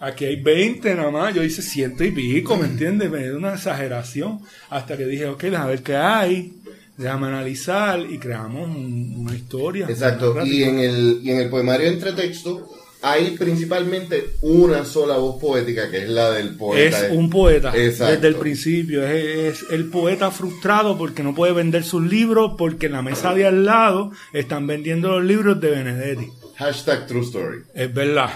aquí 0.00 0.24
hay 0.26 0.40
20 0.40 0.94
nada 0.94 1.10
más, 1.10 1.34
yo 1.34 1.42
hice 1.42 1.60
ciento 1.62 2.04
y 2.04 2.12
pico, 2.12 2.56
¿me 2.56 2.66
entiendes? 2.66 3.10
Me 3.10 3.24
dio 3.24 3.36
una 3.36 3.54
exageración, 3.54 4.40
hasta 4.70 4.96
que 4.96 5.06
dije, 5.06 5.26
ok, 5.26 5.42
déjame 5.42 5.70
ver 5.70 5.82
qué 5.82 5.96
hay, 5.96 6.52
déjame 6.96 7.26
analizar 7.28 7.98
y 8.08 8.18
creamos 8.18 8.68
un- 8.68 9.14
una 9.18 9.34
historia. 9.34 9.86
Exacto, 9.88 10.32
una 10.32 10.44
y 10.44 10.62
en 10.62 10.78
el, 10.78 11.20
y 11.22 11.30
en 11.30 11.38
el 11.40 11.50
poemario 11.50 11.88
entre 11.88 12.12
texto 12.12 12.68
hay 13.02 13.36
principalmente 13.36 14.30
una 14.42 14.84
sola 14.84 15.16
voz 15.16 15.40
poética 15.40 15.90
que 15.90 16.04
es 16.04 16.08
la 16.08 16.30
del 16.30 16.54
poeta. 16.56 17.06
Es 17.06 17.12
un 17.12 17.28
poeta 17.28 17.72
Exacto. 17.76 18.14
desde 18.14 18.28
el 18.28 18.36
principio. 18.36 19.06
Es, 19.06 19.62
es 19.62 19.70
el 19.70 19.86
poeta 19.90 20.30
frustrado 20.30 20.96
porque 20.96 21.22
no 21.22 21.34
puede 21.34 21.52
vender 21.52 21.82
sus 21.84 22.02
libros 22.02 22.52
porque 22.56 22.86
en 22.86 22.92
la 22.92 23.02
mesa 23.02 23.34
de 23.34 23.46
al 23.46 23.64
lado 23.64 24.12
están 24.32 24.66
vendiendo 24.66 25.08
los 25.18 25.24
libros 25.24 25.60
de 25.60 25.70
Benedetti. 25.70 26.28
Hashtag 26.56 27.06
True 27.06 27.22
Story. 27.22 27.58
Es 27.74 27.92
verdad. 27.92 28.30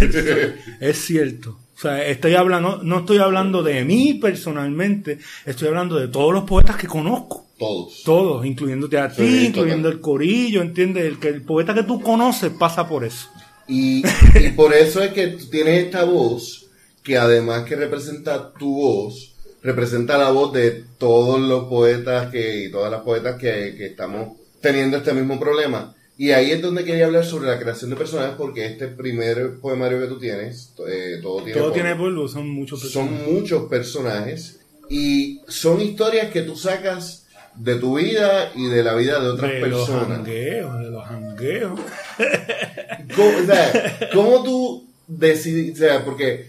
es 0.80 0.98
cierto. 0.98 1.58
O 1.76 1.80
sea, 1.80 2.04
estoy 2.06 2.34
hablando, 2.34 2.80
no 2.82 2.98
estoy 2.98 3.18
hablando 3.18 3.62
de 3.62 3.82
mí 3.86 4.18
personalmente, 4.20 5.18
estoy 5.46 5.68
hablando 5.68 5.96
de 5.96 6.08
todos 6.08 6.34
los 6.34 6.44
poetas 6.44 6.76
que 6.76 6.86
conozco. 6.86 7.46
Todos. 7.58 8.02
Todos, 8.04 8.44
incluyéndote 8.44 8.98
a 8.98 9.08
ti, 9.08 9.22
Sí, 9.22 9.46
incluyendo 9.46 9.88
total. 9.88 9.96
el 9.96 10.00
corillo, 10.00 10.62
¿entiendes? 10.62 11.04
El, 11.04 11.18
que 11.18 11.28
el 11.28 11.42
poeta 11.42 11.72
que 11.74 11.82
tú 11.82 12.00
conoces 12.00 12.50
pasa 12.50 12.86
por 12.86 13.04
eso. 13.04 13.28
Y, 13.70 14.02
y 14.38 14.48
por 14.56 14.74
eso 14.74 15.02
es 15.02 15.12
que 15.12 15.28
tú 15.28 15.46
tienes 15.46 15.84
esta 15.84 16.04
voz 16.04 16.66
que 17.02 17.16
además 17.16 17.64
que 17.64 17.76
representa 17.76 18.52
tu 18.52 18.74
voz, 18.74 19.34
representa 19.62 20.18
la 20.18 20.30
voz 20.30 20.52
de 20.52 20.84
todos 20.98 21.40
los 21.40 21.64
poetas 21.64 22.30
que, 22.30 22.64
y 22.64 22.70
todas 22.70 22.90
las 22.90 23.02
poetas 23.02 23.36
que, 23.36 23.74
que 23.76 23.86
estamos 23.86 24.36
teniendo 24.60 24.98
este 24.98 25.14
mismo 25.14 25.38
problema. 25.40 25.94
Y 26.18 26.32
ahí 26.32 26.50
es 26.50 26.60
donde 26.60 26.84
quería 26.84 27.06
hablar 27.06 27.24
sobre 27.24 27.48
la 27.48 27.58
creación 27.58 27.88
de 27.88 27.96
personajes 27.96 28.34
porque 28.36 28.66
este 28.66 28.88
primer 28.88 29.58
poemario 29.58 30.00
que 30.00 30.06
tú 30.06 30.18
tienes, 30.18 30.74
eh, 30.86 31.18
todo 31.22 31.36
tiene 31.36 31.52
Todo 31.54 31.70
polvo, 31.70 31.74
tiene 31.74 31.96
polvo, 31.96 32.28
son 32.28 32.50
muchos 32.50 32.82
personajes. 32.82 33.22
son 33.22 33.34
muchos 33.34 33.68
personajes 33.70 34.60
y 34.90 35.40
son 35.48 35.80
historias 35.80 36.30
que 36.30 36.42
tú 36.42 36.56
sacas 36.56 37.19
de 37.56 37.76
tu 37.76 37.98
vida 37.98 38.52
y 38.54 38.68
de 38.68 38.82
la 38.82 38.94
vida 38.94 39.20
de 39.20 39.28
otras 39.28 39.52
de 39.52 39.60
los 39.60 39.88
personas. 39.88 40.18
jangueos, 40.18 40.78
de 40.80 40.90
los 40.90 41.06
jangueos. 41.06 41.80
¿Cómo, 43.16 43.38
o 43.38 43.46
sea, 43.46 43.98
¿cómo 44.12 44.42
tú 44.42 44.88
decidís? 45.06 45.74
O 45.74 45.76
sea, 45.76 46.04
porque 46.04 46.48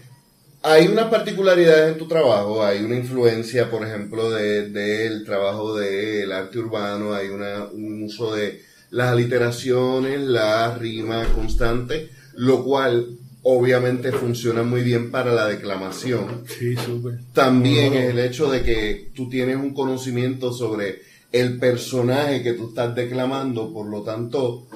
hay 0.62 0.86
unas 0.86 1.10
particularidades 1.10 1.92
en 1.92 1.98
tu 1.98 2.06
trabajo, 2.06 2.64
hay 2.64 2.84
una 2.84 2.96
influencia, 2.96 3.68
por 3.68 3.86
ejemplo, 3.86 4.30
del 4.30 4.72
de, 4.72 5.20
trabajo 5.24 5.76
del 5.76 6.30
arte 6.30 6.58
urbano, 6.58 7.14
hay 7.14 7.28
una, 7.28 7.64
un 7.64 8.04
uso 8.04 8.34
de 8.34 8.62
las 8.90 9.12
aliteraciones, 9.12 10.20
la 10.20 10.76
rima 10.76 11.26
constante, 11.34 12.10
lo 12.34 12.62
cual 12.62 13.18
obviamente 13.42 14.12
funciona 14.12 14.62
muy 14.62 14.82
bien 14.82 15.10
para 15.10 15.32
la 15.32 15.46
declamación. 15.46 16.44
Sí, 16.46 16.76
súper. 16.76 17.18
También 17.32 17.94
es 17.94 18.10
el 18.10 18.18
hecho 18.18 18.50
de 18.50 18.62
que 18.62 19.10
tú 19.14 19.28
tienes 19.28 19.56
un 19.56 19.74
conocimiento 19.74 20.52
sobre 20.52 21.00
el 21.32 21.58
personaje 21.58 22.42
que 22.42 22.52
tú 22.52 22.68
estás 22.68 22.94
declamando, 22.94 23.72
por 23.72 23.86
lo 23.86 24.02
tanto, 24.02 24.66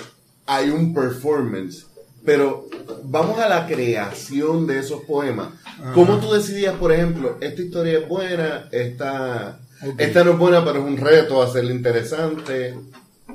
hay 0.47 0.71
un 0.71 0.95
performance. 0.95 1.87
Pero 2.25 2.69
vamos 3.05 3.39
a 3.39 3.49
la 3.49 3.67
creación 3.67 4.67
de 4.67 4.81
esos 4.81 5.03
poemas. 5.03 5.51
¿Cómo 5.95 6.19
tú 6.19 6.33
decidías, 6.33 6.75
por 6.75 6.93
ejemplo, 6.93 7.37
esta 7.41 7.63
historia 7.63 7.99
es 7.99 8.09
buena, 8.09 8.69
esta, 8.73 9.61
esta 9.99 10.25
no 10.25 10.33
es 10.33 10.39
buena, 10.39 10.65
pero 10.65 10.81
es 10.81 10.85
un 10.85 10.97
reto 10.97 11.41
hacerla 11.41 11.73
interesante? 11.73 12.75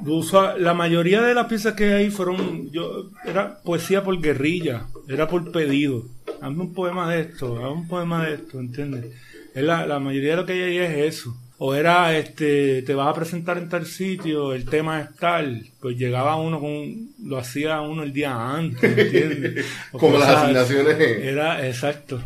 Usa- 0.06 0.58
la 0.58 0.74
mayoría 0.74 1.22
de 1.22 1.34
las 1.34 1.46
piezas 1.48 1.74
que 1.74 1.94
hay 1.94 2.10
fueron, 2.10 2.72
yo, 2.72 3.10
era 3.26 3.62
poesía 3.64 4.04
por 4.04 4.20
guerrilla, 4.22 4.86
era 5.08 5.28
por 5.28 5.52
pedido. 5.52 6.06
Hazme 6.42 6.62
un 6.64 6.74
poema 6.74 7.12
de 7.14 7.22
esto, 7.22 7.58
hazme 7.58 7.70
un 7.82 7.88
poema 7.88 8.26
de 8.26 8.34
esto, 8.36 8.60
¿entiendes? 8.60 9.06
Es 9.54 9.64
la, 9.64 9.86
la 9.86 10.00
mayoría 10.00 10.32
de 10.32 10.36
lo 10.38 10.46
que 10.46 10.54
hay 10.54 10.62
ahí 10.62 10.78
es 10.78 11.16
eso. 11.16 11.36
O 11.64 11.76
era, 11.76 12.18
este, 12.18 12.82
te 12.82 12.96
vas 12.96 13.08
a 13.10 13.14
presentar 13.14 13.60
en 13.60 13.70
tal 13.70 13.86
sitio, 13.86 14.54
el 14.54 14.66
tema 14.66 15.00
es 15.02 15.16
tal, 15.18 15.64
pues 15.80 15.96
llegaba 15.96 16.36
uno 16.36 16.60
con, 16.60 17.10
lo 17.24 17.38
hacía 17.38 17.82
uno 17.82 18.02
el 18.02 18.12
día 18.12 18.54
antes, 18.56 18.98
¿entiendes? 18.98 19.66
Como 19.92 20.18
las 20.18 20.30
asignaciones. 20.30 20.98
Era, 21.00 21.68
exacto. 21.68 22.20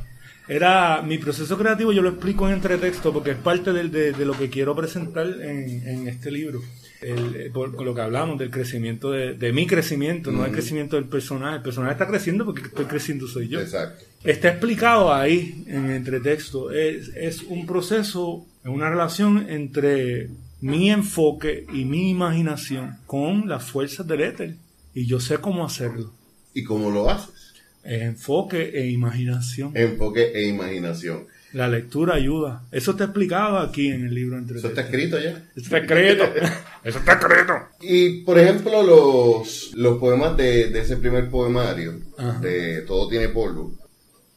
Era 0.47 1.01
mi 1.01 1.17
proceso 1.17 1.57
creativo, 1.57 1.91
yo 1.91 2.01
lo 2.01 2.09
explico 2.09 2.47
en 2.47 2.55
entretexto 2.55 3.11
porque 3.11 3.31
es 3.31 3.37
parte 3.37 3.73
del- 3.73 3.91
de, 3.91 4.11
de 4.13 4.25
lo 4.25 4.33
que 4.37 4.49
quiero 4.49 4.75
presentar 4.75 5.25
en, 5.41 5.87
en 5.87 6.07
este 6.07 6.29
libro. 6.29 6.61
El, 7.01 7.35
eh, 7.35 7.51
por, 7.53 7.75
con 7.75 7.85
lo 7.85 7.93
que 7.93 8.01
hablamos 8.01 8.37
del 8.39 8.49
crecimiento, 8.51 9.11
de, 9.11 9.33
de 9.33 9.51
mi 9.53 9.67
crecimiento, 9.67 10.31
no 10.31 10.43
del 10.43 10.51
crecimiento 10.51 10.95
del 10.95 11.05
personaje. 11.05 11.57
El 11.57 11.61
personaje 11.61 11.93
está 11.93 12.07
creciendo 12.07 12.45
porque 12.45 12.63
estoy 12.63 12.85
creciendo 12.85 13.27
soy 13.27 13.47
yo. 13.47 13.59
Exacto. 13.59 14.03
Está 14.23 14.49
explicado 14.49 15.13
ahí 15.13 15.63
en 15.67 15.89
entretexto. 15.91 16.71
Es, 16.71 17.09
es 17.15 17.43
un 17.43 17.65
proceso, 17.65 18.45
es 18.63 18.69
una 18.69 18.89
relación 18.89 19.45
entre 19.49 20.29
mi 20.61 20.89
enfoque 20.89 21.65
y 21.73 21.85
mi 21.85 22.09
imaginación 22.09 22.97
con 23.05 23.47
las 23.49 23.63
fuerzas 23.63 24.07
del 24.07 24.21
éter. 24.21 24.55
Y 24.93 25.05
yo 25.05 25.19
sé 25.19 25.37
cómo 25.39 25.65
hacerlo. 25.65 26.11
¿Y 26.53 26.63
cómo 26.63 26.89
lo 26.89 27.09
haces? 27.09 27.44
Enfoque 27.85 28.71
e 28.73 28.87
imaginación. 28.87 29.71
Enfoque 29.75 30.31
e 30.33 30.47
imaginación. 30.47 31.27
La 31.53 31.69
lectura 31.69 32.15
ayuda. 32.15 32.63
Eso 32.71 32.91
está 32.91 33.05
explicado 33.05 33.59
aquí 33.59 33.87
en 33.87 34.05
el 34.05 34.13
libro 34.13 34.37
entre 34.37 34.57
Eso 34.57 34.67
está 34.67 34.81
escrito 34.81 35.17
ya. 35.19 35.29
Eso 35.55 35.75
está 35.75 35.77
escrito. 35.77 36.23
Eso 36.83 36.99
está 36.99 37.13
escrito. 37.13 37.53
Y 37.81 38.23
por 38.23 38.37
ejemplo, 38.37 38.83
los, 38.83 39.71
los 39.75 39.97
poemas 39.97 40.35
de, 40.35 40.69
de 40.69 40.79
ese 40.81 40.97
primer 40.97 41.29
poemario, 41.29 41.99
Ajá. 42.17 42.39
de 42.39 42.81
Todo 42.81 43.07
tiene 43.07 43.29
polvo, 43.29 43.73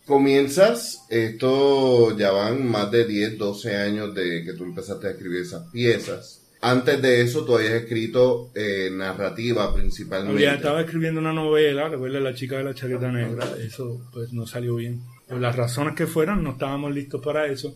comienzas, 0.07 1.05
esto 1.11 2.17
ya 2.17 2.31
van 2.31 2.67
más 2.67 2.91
de 2.91 3.05
10, 3.07 3.37
12 3.37 3.77
años 3.77 4.15
de 4.15 4.43
que 4.45 4.53
tú 4.55 4.65
empezaste 4.65 5.09
a 5.09 5.11
escribir 5.11 5.43
esas 5.43 5.69
piezas. 5.71 6.38
Antes 6.61 7.01
de 7.01 7.23
eso, 7.23 7.45
tú 7.45 7.57
habías 7.57 7.75
escrito 7.75 8.51
eh, 8.55 8.91
narrativa 8.93 9.73
principalmente. 9.75 10.43
Ya 10.43 10.55
estaba 10.55 10.81
escribiendo 10.81 11.21
una 11.21 11.33
novela, 11.33 11.89
recuerda 11.89 12.19
La 12.19 12.35
chica 12.35 12.59
de 12.59 12.65
la 12.65 12.75
chaqueta 12.75 13.13
negra, 13.13 13.47
eso 13.65 14.01
pues 14.13 14.33
no 14.33 14.47
salió 14.47 14.75
bien 14.77 15.01
por 15.29 15.41
las 15.41 15.55
razones 15.55 15.95
que 15.95 16.07
fueran, 16.07 16.43
no 16.43 16.53
estábamos 16.53 16.93
listos 16.93 17.21
para 17.23 17.47
eso. 17.47 17.75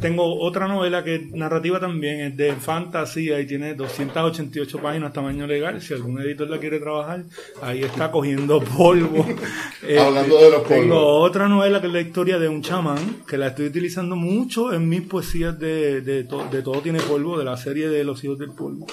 tengo 0.00 0.40
otra 0.40 0.66
novela 0.66 1.04
que 1.04 1.16
es 1.16 1.30
narrativa 1.32 1.78
también, 1.78 2.20
es 2.20 2.36
de 2.36 2.54
fantasía 2.54 3.38
y 3.40 3.46
tiene 3.46 3.74
288 3.74 4.78
páginas 4.80 5.12
tamaño 5.12 5.46
legal. 5.46 5.82
Si 5.82 5.92
algún 5.92 6.20
editor 6.20 6.48
la 6.48 6.58
quiere 6.58 6.80
trabajar, 6.80 7.24
ahí 7.60 7.82
está 7.82 8.10
cogiendo 8.10 8.60
polvo. 8.60 9.26
Hablando 10.00 10.38
de 10.38 10.50
los 10.50 10.62
polvos. 10.62 10.68
Tengo 10.68 11.18
otra 11.18 11.48
novela 11.48 11.80
que 11.80 11.88
es 11.88 11.92
la 11.92 12.00
historia 12.00 12.38
de 12.38 12.48
un 12.48 12.62
chamán, 12.62 13.22
que 13.28 13.36
la 13.36 13.48
estoy 13.48 13.66
utilizando 13.66 14.16
mucho 14.16 14.72
en 14.72 14.88
mis 14.88 15.02
poesías 15.02 15.58
de, 15.58 16.00
de, 16.00 16.22
de 16.22 16.62
Todo 16.62 16.80
tiene 16.80 17.00
polvo, 17.00 17.38
de 17.38 17.44
la 17.44 17.58
serie 17.58 17.88
de 17.90 18.02
Los 18.02 18.24
hijos 18.24 18.38
del 18.38 18.52
polvo. 18.52 18.86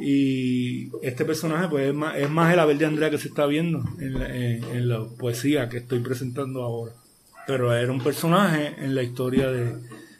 Y 0.00 0.90
este 1.04 1.24
personaje 1.24 1.66
pues 1.68 1.88
es 1.88 1.94
más, 1.94 2.16
es 2.16 2.30
más 2.30 2.52
el 2.52 2.60
Abel 2.60 2.78
de 2.78 2.86
Andrea 2.86 3.10
que 3.10 3.18
se 3.18 3.28
está 3.28 3.46
viendo 3.46 3.82
en 3.98 4.22
en 4.22 4.88
la 4.88 5.04
poesía 5.04 5.68
que 5.68 5.78
estoy 5.78 5.98
presentando 5.98 6.62
ahora 6.62 6.92
pero 7.46 7.74
era 7.74 7.90
un 7.90 8.02
personaje 8.02 8.74
en 8.78 8.94
la 8.94 9.02
historia 9.02 9.50
de, 9.50 9.76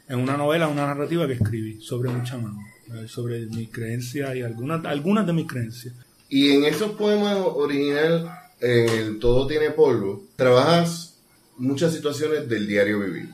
en 0.07 0.19
una 0.19 0.37
novela, 0.37 0.67
una 0.67 0.85
narrativa 0.85 1.27
que 1.27 1.33
escribí 1.33 1.81
sobre 1.81 2.09
un 2.09 2.23
chamán, 2.23 2.57
sobre 3.07 3.45
mis 3.47 3.69
creencias 3.69 4.35
y 4.35 4.41
algunas, 4.41 4.85
algunas 4.85 5.25
de 5.25 5.33
mis 5.33 5.47
creencias. 5.47 5.93
Y 6.29 6.51
en 6.51 6.65
esos 6.65 6.91
poemas 6.91 7.37
original, 7.39 8.29
en 8.59 8.89
el 8.89 9.19
Todo 9.19 9.47
tiene 9.47 9.71
polvo, 9.71 10.23
trabajas 10.35 11.19
muchas 11.57 11.93
situaciones 11.93 12.49
del 12.49 12.67
diario 12.67 12.99
vivir. 12.99 13.29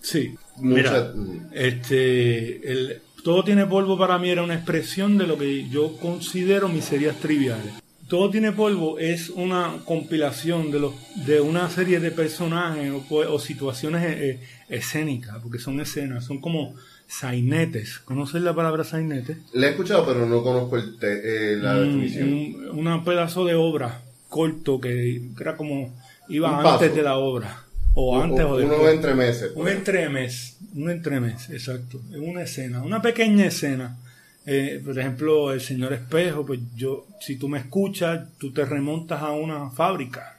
Sí. 0.00 0.34
Mira, 0.58 1.14
este, 1.52 2.70
el, 2.70 3.00
todo 3.22 3.44
tiene 3.44 3.66
polvo 3.66 3.96
para 3.96 4.18
mí 4.18 4.30
era 4.30 4.42
una 4.42 4.54
expresión 4.54 5.16
de 5.16 5.26
lo 5.26 5.38
que 5.38 5.68
yo 5.68 5.96
considero 5.98 6.68
miserias 6.68 7.16
triviales. 7.16 7.72
Todo 8.12 8.28
tiene 8.28 8.52
polvo 8.52 8.98
es 8.98 9.30
una 9.30 9.78
compilación 9.86 10.70
de 10.70 10.78
los 10.78 10.92
de 11.24 11.40
una 11.40 11.70
serie 11.70 11.98
de 11.98 12.10
personajes 12.10 12.92
o, 13.08 13.38
situaciones 13.38 14.02
eh, 14.04 14.40
escénicas, 14.68 15.38
porque 15.42 15.58
son 15.58 15.80
escenas, 15.80 16.26
son 16.26 16.38
como 16.38 16.74
sainetes. 17.06 18.00
¿Conoces 18.00 18.42
la 18.42 18.54
palabra 18.54 18.84
sainete? 18.84 19.38
La 19.54 19.68
he 19.68 19.70
escuchado, 19.70 20.04
pero 20.04 20.26
no 20.26 20.42
conozco 20.42 20.76
el 20.76 20.98
eh, 21.00 21.56
la 21.58 21.80
definición. 21.80 22.54
Un, 22.72 23.02
pedazo 23.02 23.46
de 23.46 23.54
obra 23.54 24.02
corto 24.28 24.78
que, 24.78 25.30
era 25.40 25.56
como 25.56 25.98
iba 26.28 26.74
antes 26.74 26.94
de 26.94 27.02
la 27.02 27.16
obra. 27.16 27.62
O 27.94 28.20
antes 28.20 28.44
o 28.44 28.58
después. 28.58 28.78
Un 28.78 28.88
entremeses. 28.90 29.52
Un 29.54 29.68
entremes, 29.68 30.58
un 30.74 30.90
entremes, 30.90 31.48
exacto. 31.48 31.98
Una 32.14 32.42
escena, 32.42 32.82
una 32.82 33.00
pequeña 33.00 33.46
escena 33.46 33.96
eh, 34.44 34.82
por 34.84 34.98
ejemplo, 34.98 35.52
el 35.52 35.60
señor 35.60 35.92
espejo, 35.92 36.44
pues 36.44 36.60
yo, 36.74 37.06
si 37.20 37.36
tú 37.36 37.48
me 37.48 37.58
escuchas, 37.58 38.28
tú 38.38 38.52
te 38.52 38.64
remontas 38.64 39.22
a 39.22 39.30
una 39.32 39.70
fábrica. 39.70 40.38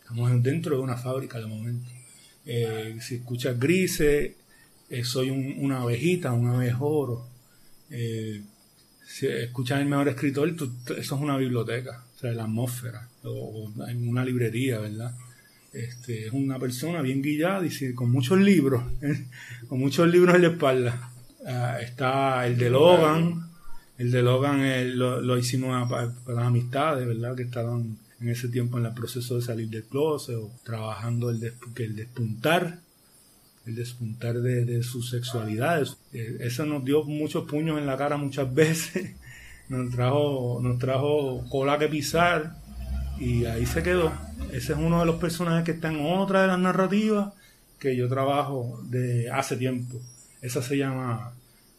Estamos 0.00 0.42
dentro 0.42 0.76
de 0.76 0.82
una 0.82 0.96
fábrica 0.96 1.38
de 1.38 1.46
momento. 1.46 1.90
Eh, 2.44 2.96
si 3.00 3.16
escuchas 3.16 3.58
grises, 3.58 4.32
eh, 4.90 5.04
soy 5.04 5.30
una 5.30 5.82
abejita, 5.82 6.32
un 6.32 6.48
abejoro. 6.48 7.28
si 7.88 9.26
escuchas 9.26 9.80
el 9.80 9.86
mejor 9.86 10.08
escritor, 10.08 10.48
eso 10.48 10.70
es 10.96 11.10
una 11.12 11.36
biblioteca, 11.36 12.04
o 12.16 12.18
sea, 12.18 12.32
la 12.32 12.44
atmósfera, 12.44 13.08
o, 13.22 13.70
en 13.88 14.08
una 14.08 14.24
librería, 14.24 14.78
¿verdad? 14.80 15.14
Este, 15.72 16.26
es 16.26 16.32
una 16.32 16.58
persona 16.58 17.02
bien 17.02 17.22
guiada 17.22 17.64
y 17.66 17.94
con 17.94 18.10
muchos 18.10 18.38
libros, 18.38 18.82
con 19.68 19.78
muchos 19.78 20.08
libros 20.08 20.34
en 20.34 20.42
la 20.42 20.48
espalda. 20.48 21.12
Ah, 21.46 21.78
está 21.80 22.46
el 22.46 22.58
de 22.58 22.70
Logan. 22.70 23.48
El 23.96 24.10
de 24.10 24.22
Logan 24.22 24.60
eh, 24.64 24.84
lo, 24.86 25.38
hicimos 25.38 25.88
para, 25.88 26.12
las 26.26 26.46
amistades, 26.46 27.06
¿verdad? 27.06 27.36
Que 27.36 27.42
estaban 27.42 27.98
en 28.20 28.28
ese 28.28 28.48
tiempo 28.48 28.78
en 28.78 28.86
el 28.86 28.94
proceso 28.94 29.36
de 29.36 29.42
salir 29.42 29.68
del 29.68 29.84
closet 29.84 30.36
o 30.36 30.50
trabajando 30.64 31.30
el, 31.30 31.52
el 31.76 31.96
despuntar, 31.96 32.78
el 33.66 33.74
despuntar 33.74 34.40
de, 34.40 34.82
sus 34.82 35.10
sexualidades. 35.10 35.96
Eh, 36.12 36.38
eso 36.40 36.64
nos 36.66 36.84
dio 36.84 37.04
muchos 37.04 37.48
puños 37.48 37.78
en 37.78 37.86
la 37.86 37.96
cara 37.96 38.16
muchas 38.16 38.52
veces. 38.54 39.14
Nos 39.68 39.94
trajo, 39.94 40.60
nos 40.62 40.78
trajo 40.78 41.44
cola 41.50 41.78
que 41.78 41.88
pisar 41.88 42.56
y 43.18 43.44
ahí 43.44 43.66
se 43.66 43.82
quedó. 43.82 44.12
Ese 44.52 44.72
es 44.72 44.78
uno 44.78 45.00
de 45.00 45.06
los 45.06 45.16
personajes 45.16 45.64
que 45.64 45.72
está 45.72 45.90
en 45.90 46.00
otra 46.06 46.42
de 46.42 46.48
las 46.48 46.58
narrativas 46.58 47.34
que 47.78 47.96
yo 47.96 48.08
trabajo 48.08 48.80
de 48.84 49.30
hace 49.30 49.56
tiempo. 49.56 50.00
Esa 50.40 50.62
se 50.62 50.76
llama 50.76 51.34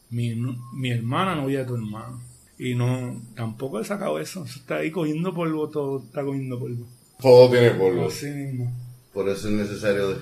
mi, 0.10 0.36
mi 0.74 0.92
hermana 0.92 1.36
novia 1.36 1.60
de 1.60 1.66
tu 1.66 1.76
hermano. 1.76 2.22
Y 2.58 2.76
no, 2.76 3.22
tampoco 3.36 3.80
he 3.80 3.86
sacado 3.86 4.20
eso. 4.20 4.44
Está 4.46 4.78
ahí 4.78 4.92
cogiendo 4.92 5.34
polvo, 5.34 5.70
todo 5.70 6.04
está 6.04 6.24
cogiendo 6.24 6.60
polvo. 6.60 6.86
Todo 7.22 7.50
tiene 7.50 7.72
polvo. 7.72 8.08
Así 8.08 8.28
mismo. 8.28 8.72
Por 9.14 9.30
eso 9.30 9.48
es 9.48 9.54
necesario. 9.54 10.18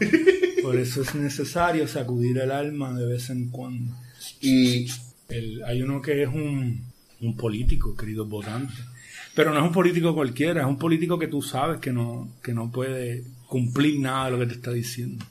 Por 0.62 0.76
eso 0.76 1.02
es 1.02 1.14
necesario 1.14 1.86
sacudir 1.86 2.38
el 2.38 2.50
alma 2.50 2.98
de 2.98 3.06
vez 3.06 3.30
en 3.30 3.50
cuando. 3.50 3.94
Y. 4.40 4.88
El, 5.28 5.62
hay 5.64 5.82
uno 5.82 6.02
que 6.02 6.22
es 6.22 6.28
un, 6.28 6.84
un 7.20 7.36
político, 7.36 7.96
querido 7.96 8.26
votante. 8.26 8.74
Pero 9.34 9.52
no 9.52 9.60
es 9.60 9.64
un 9.64 9.72
político 9.72 10.14
cualquiera, 10.14 10.62
es 10.62 10.66
un 10.66 10.78
político 10.78 11.18
que 11.18 11.26
tú 11.26 11.40
sabes 11.40 11.80
que 11.80 11.92
no, 11.92 12.28
que 12.42 12.52
no 12.52 12.70
puede 12.70 13.24
cumplir 13.46 13.98
nada 13.98 14.26
de 14.26 14.30
lo 14.32 14.38
que 14.38 14.46
te 14.46 14.54
está 14.54 14.72
diciendo. 14.72 15.24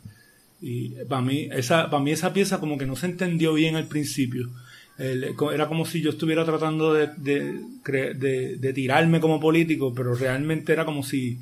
Y 0.62 0.90
para 1.06 1.22
mí, 1.22 1.50
esa, 1.52 1.90
para 1.90 2.04
mí 2.04 2.12
esa 2.12 2.34
pieza 2.34 2.60
como 2.60 2.78
que 2.78 2.86
no 2.86 2.96
se 2.96 3.08
entendió 3.08 3.54
bien 3.54 3.76
al 3.76 3.88
principio. 3.88 4.50
era 4.98 5.68
como 5.68 5.86
si 5.86 6.02
yo 6.02 6.12
estuviera 6.12 6.46
tratando 6.46 6.94
de, 6.94 7.08
de, 7.18 8.74
tirarme 8.74 9.20
como 9.20 9.40
político, 9.40 9.94
pero 9.94 10.14
realmente 10.14 10.72
era 10.72 10.86
como 10.86 11.02
si, 11.04 11.40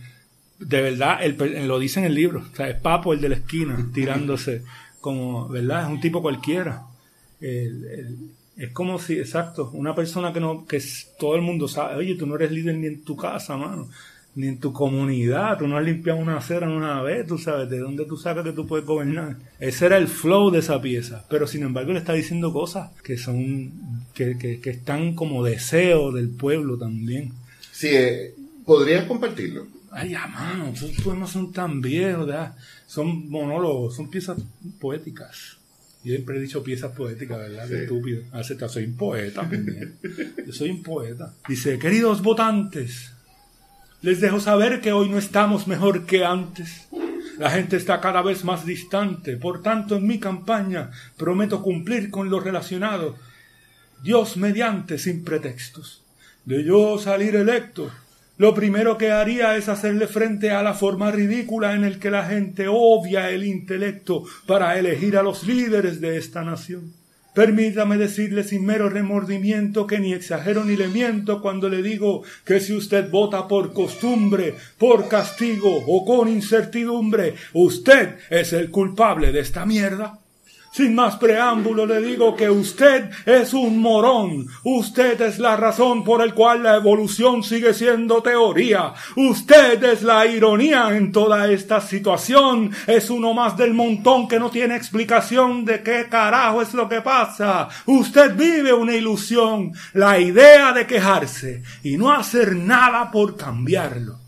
de 0.60 0.82
verdad, 0.82 1.20
lo 1.66 1.80
dice 1.80 2.00
en 2.00 2.06
el 2.06 2.16
libro, 2.16 2.46
o 2.52 2.56
sea, 2.56 2.70
es 2.70 2.80
Papo 2.80 3.14
el 3.14 3.20
de 3.20 3.30
la 3.30 3.36
esquina, 3.36 3.90
tirándose 3.94 4.64
como, 5.02 5.50
¿verdad? 5.50 5.84
Es 5.84 5.90
un 5.90 6.00
tipo 6.00 6.22
cualquiera. 6.22 6.84
es 7.42 8.72
como 8.72 9.00
si, 9.00 9.20
exacto, 9.20 9.70
una 9.74 9.94
persona 9.94 10.32
que 10.32 10.40
no, 10.40 10.66
que 10.66 10.82
todo 11.20 11.36
el 11.36 11.42
mundo 11.42 11.68
sabe, 11.68 11.96
oye, 11.96 12.16
tú 12.16 12.26
no 12.26 12.36
eres 12.36 12.52
líder 12.52 12.76
ni 12.76 12.88
en 12.88 13.04
tu 13.04 13.18
casa, 13.18 13.58
mano 13.58 13.90
ni 14.40 14.48
en 14.48 14.58
tu 14.58 14.72
comunidad, 14.72 15.58
tú 15.58 15.68
no 15.68 15.78
has 15.78 15.84
limpiado 15.84 16.18
una 16.18 16.38
acera 16.38 16.66
en 16.66 16.72
una 16.72 17.02
vez, 17.02 17.28
tú 17.28 17.38
sabes, 17.38 17.70
de 17.70 17.80
dónde 17.80 18.06
tú 18.06 18.16
sacas 18.16 18.46
que 18.46 18.54
tú 18.54 18.66
puedes 18.66 18.86
gobernar. 18.86 19.36
Ese 19.60 19.86
era 19.88 19.98
el 19.98 20.08
flow 20.08 20.50
de 20.50 20.60
esa 20.60 20.82
pieza, 20.82 21.26
pero 21.30 21.46
sin 21.46 21.64
embargo 21.64 21.92
le 21.92 22.00
está 22.00 22.14
diciendo 22.14 22.54
cosas 22.54 22.90
que 23.04 23.18
son, 23.18 23.74
que, 24.14 24.38
que, 24.38 24.70
están 24.70 25.14
como 25.14 25.44
deseo 25.44 26.14
del 26.14 26.30
pueblo 26.30 26.78
también. 26.78 27.34
Sí, 27.74 27.90
eh, 27.92 28.34
¿podrías 28.64 29.04
compartirlo? 29.04 29.68
Ay, 29.92 30.12
ya, 30.12 30.26
mano, 30.28 30.70
esos 30.70 30.92
poemas 31.04 31.32
son 31.32 31.52
tan 31.52 31.82
viejos, 31.82 32.34
son 32.88 33.30
monólogos, 33.30 33.98
son 33.98 34.10
piezas 34.10 34.40
poéticas. 34.80 35.58
Yo 36.02 36.14
siempre 36.14 36.38
he 36.38 36.42
dicho 36.42 36.64
piezas 36.64 36.94
poéticas, 36.94 37.40
¿verdad? 37.40 37.68
Qué 37.68 37.84
estúpido. 37.84 38.24
Acepta, 38.32 38.68
ah, 38.68 38.70
soy 38.70 38.86
un 38.86 38.96
poeta. 38.96 39.50
Yo 40.48 40.54
soy 40.54 40.70
un 40.70 40.82
poeta. 40.82 41.34
Dice, 41.46 41.78
queridos 41.78 42.22
votantes, 42.22 43.12
les 44.02 44.22
dejo 44.22 44.40
saber 44.40 44.82
que 44.82 44.94
hoy 44.94 45.10
no 45.10 45.18
estamos 45.18 45.68
mejor 45.68 46.06
que 46.06 46.24
antes. 46.24 46.88
La 47.38 47.50
gente 47.50 47.78
está 47.78 48.02
cada 48.02 48.22
vez 48.22 48.44
más 48.44 48.66
distante, 48.66 49.38
por 49.38 49.62
tanto 49.62 49.96
en 49.96 50.08
mi 50.08 50.20
campaña 50.20 50.92
prometo 51.18 51.62
cumplir 51.62 52.10
con 52.10 52.30
lo 52.30 52.40
relacionado, 52.40 53.16
Dios 54.04 54.38
mediante 54.38 54.98
sin 54.98 55.24
pretextos. 55.24 56.04
De 56.46 56.64
yo 56.64 56.98
salir 56.98 57.36
electo, 57.36 57.92
lo 58.38 58.54
primero 58.54 58.98
que 58.98 59.12
haría 59.12 59.58
es 59.58 59.68
hacerle 59.68 60.08
frente 60.08 60.52
a 60.52 60.64
la 60.64 60.74
forma 60.74 61.12
ridícula 61.12 61.74
en 61.74 61.84
el 61.84 62.00
que 62.00 62.10
la 62.10 62.26
gente 62.26 62.68
obvia 62.70 63.30
el 63.30 63.44
intelecto 63.46 64.24
para 64.46 64.80
elegir 64.80 65.18
a 65.18 65.24
los 65.24 65.44
líderes 65.44 66.00
de 66.00 66.18
esta 66.18 66.44
nación. 66.44 66.99
Permítame 67.40 67.96
decirle 67.96 68.44
sin 68.44 68.66
mero 68.66 68.90
remordimiento 68.90 69.88
que 69.88 69.98
ni 69.98 70.12
exagero 70.12 70.66
ni 70.66 70.76
le 70.76 70.90
miento 70.90 71.42
cuando 71.42 71.70
le 71.70 71.82
digo 71.82 72.24
que 72.44 72.60
si 72.60 72.74
usted 72.74 73.10
vota 73.10 73.48
por 73.48 73.72
costumbre, 73.72 74.56
por 74.78 75.08
castigo 75.08 75.82
o 75.88 76.04
con 76.04 76.28
incertidumbre, 76.28 77.36
usted 77.54 78.18
es 78.30 78.52
el 78.52 78.70
culpable 78.70 79.32
de 79.32 79.40
esta 79.40 79.66
mierda. 79.66 80.19
Sin 80.72 80.94
más 80.94 81.16
preámbulo 81.18 81.86
le 81.88 82.00
digo 82.00 82.36
que 82.36 82.50
usted 82.50 83.10
es 83.26 83.54
un 83.54 83.80
morón. 83.80 84.46
Usted 84.64 85.20
es 85.22 85.40
la 85.40 85.56
razón 85.56 86.04
por 86.04 86.22
el 86.22 86.36
cual 86.36 86.62
la 86.62 86.76
evolución 86.76 87.44
sigue 87.44 87.74
siendo 87.74 88.22
teoría. 88.22 88.94
Usted 89.16 89.84
es 89.84 90.04
la 90.04 90.28
ironía 90.28 90.96
en 90.96 91.12
toda 91.12 91.52
esta 91.52 91.82
situación. 91.82 92.72
Es 92.86 93.10
uno 93.10 93.34
más 93.34 93.58
del 93.58 93.74
montón 93.74 94.28
que 94.28 94.40
no 94.40 94.52
tiene 94.52 94.76
explicación 94.76 95.66
de 95.66 95.82
qué 95.82 96.06
carajo 96.08 96.62
es 96.62 96.76
lo 96.76 96.88
que 96.88 97.02
pasa. 97.02 97.68
Usted 97.88 98.36
vive 98.36 98.72
una 98.72 98.94
ilusión, 98.94 99.74
la 99.94 100.20
idea 100.20 100.72
de 100.72 100.86
quejarse 100.86 101.64
y 101.84 101.98
no 101.98 102.12
hacer 102.12 102.56
nada 102.56 103.10
por 103.10 103.36
cambiarlo. 103.36 104.19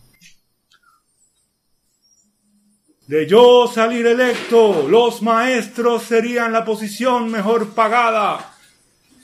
De 3.12 3.28
yo 3.28 3.68
salir 3.68 4.08
electo, 4.08 4.88
los 4.88 5.22
maestros 5.22 6.04
serían 6.04 6.54
la 6.54 6.64
posición 6.64 7.30
mejor 7.30 7.74
pagada. 7.74 8.54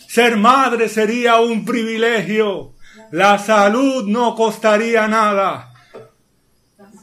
Ser 0.10 0.36
madre 0.36 0.90
sería 0.90 1.38
un 1.38 1.64
privilegio. 1.64 2.74
La 3.12 3.40
salud 3.40 4.04
no 4.06 4.36
costaría 4.36 5.08
nada. 5.08 5.72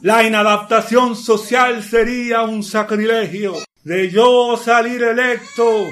La 0.03 0.21
inadaptación 0.21 1.15
social 1.15 1.81
sería 1.81 2.43
un 2.43 2.61
sacrilegio. 2.61 3.55
De 3.83 4.11
yo 4.11 4.55
salir 4.55 5.01
electo. 5.01 5.87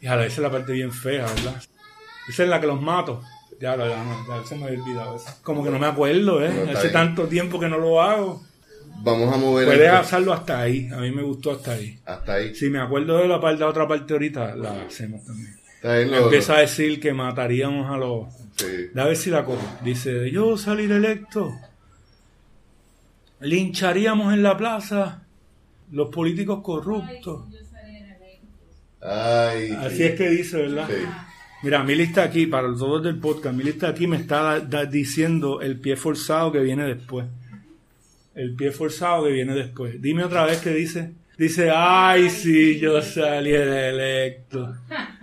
Y 0.00 0.08
ahora, 0.08 0.26
esa 0.26 0.34
es 0.34 0.42
la 0.42 0.50
parte 0.50 0.72
bien 0.72 0.90
fea, 0.90 1.26
¿verdad? 1.26 1.62
Esa 2.28 2.42
es 2.42 2.48
la 2.48 2.60
que 2.60 2.66
los 2.66 2.82
mato. 2.82 3.22
Ya, 3.60 3.76
ya, 3.76 3.86
ya, 3.86 4.44
se 4.48 4.56
me 4.56 4.66
había 4.66 4.82
olvidado 4.82 5.14
eso. 5.14 5.28
Como 5.44 5.62
que 5.62 5.70
no 5.70 5.78
me 5.78 5.86
acuerdo, 5.86 6.44
¿eh? 6.44 6.72
Hace 6.74 6.88
tanto 6.88 7.28
tiempo 7.28 7.60
que 7.60 7.68
no 7.68 7.78
lo 7.78 8.02
hago. 8.02 8.42
Vamos 9.04 9.34
a 9.34 9.36
mover 9.36 9.66
Puedes 9.66 9.82
esto 9.82 9.96
hacerlo 9.98 10.32
hasta 10.32 10.60
ahí. 10.60 10.88
A 10.92 10.96
mí 10.96 11.10
me 11.10 11.22
gustó 11.22 11.52
hasta 11.52 11.72
ahí. 11.72 11.98
hasta 12.06 12.34
ahí. 12.34 12.54
Si 12.54 12.70
me 12.70 12.80
acuerdo 12.80 13.18
de 13.18 13.28
la 13.28 13.40
parte, 13.40 13.60
la 13.60 13.68
otra 13.68 13.86
parte 13.86 14.12
ahorita, 14.14 14.56
la 14.56 14.82
hacemos 14.82 15.24
también. 15.24 15.54
Está 15.76 15.96
bien, 15.98 16.10
lo- 16.10 16.24
Empieza 16.24 16.56
a 16.56 16.60
decir 16.60 16.98
que 16.98 17.12
mataríamos 17.12 17.90
a 17.90 17.96
los... 17.98 18.26
sí. 18.56 18.66
A 18.98 19.04
ver 19.04 19.16
si 19.16 19.28
la 19.30 19.44
cojo. 19.44 19.60
Dice, 19.84 20.30
yo 20.30 20.56
salir 20.56 20.90
electo, 20.90 21.52
lincharíamos 23.40 24.32
en 24.32 24.42
la 24.42 24.56
plaza 24.56 25.22
los 25.92 26.08
políticos 26.08 26.60
corruptos. 26.62 27.42
Ay, 29.06 29.70
Así 29.80 29.96
sí. 29.98 30.02
es 30.04 30.14
que 30.14 30.30
dice, 30.30 30.56
¿verdad? 30.56 30.88
Sí. 30.88 30.94
Mira, 31.62 31.82
mi 31.84 31.94
lista 31.94 32.22
aquí, 32.22 32.46
para 32.46 32.68
todos 32.68 33.02
del 33.02 33.18
podcast, 33.18 33.54
mi 33.54 33.62
lista 33.64 33.88
aquí 33.88 34.06
me 34.06 34.16
está 34.16 34.42
da- 34.42 34.60
da- 34.60 34.84
diciendo 34.86 35.60
el 35.60 35.78
pie 35.78 35.96
forzado 35.96 36.50
que 36.52 36.60
viene 36.60 36.84
después. 36.84 37.26
El 38.34 38.54
pie 38.54 38.72
forzado 38.72 39.24
que 39.24 39.32
viene 39.32 39.54
después. 39.54 40.00
Dime 40.00 40.24
otra 40.24 40.44
vez 40.44 40.58
qué 40.58 40.70
dice. 40.70 41.12
Dice, 41.36 41.70
ay, 41.74 42.30
si 42.30 42.78
yo 42.78 43.02
saliera 43.02 43.88
electo. 43.88 44.76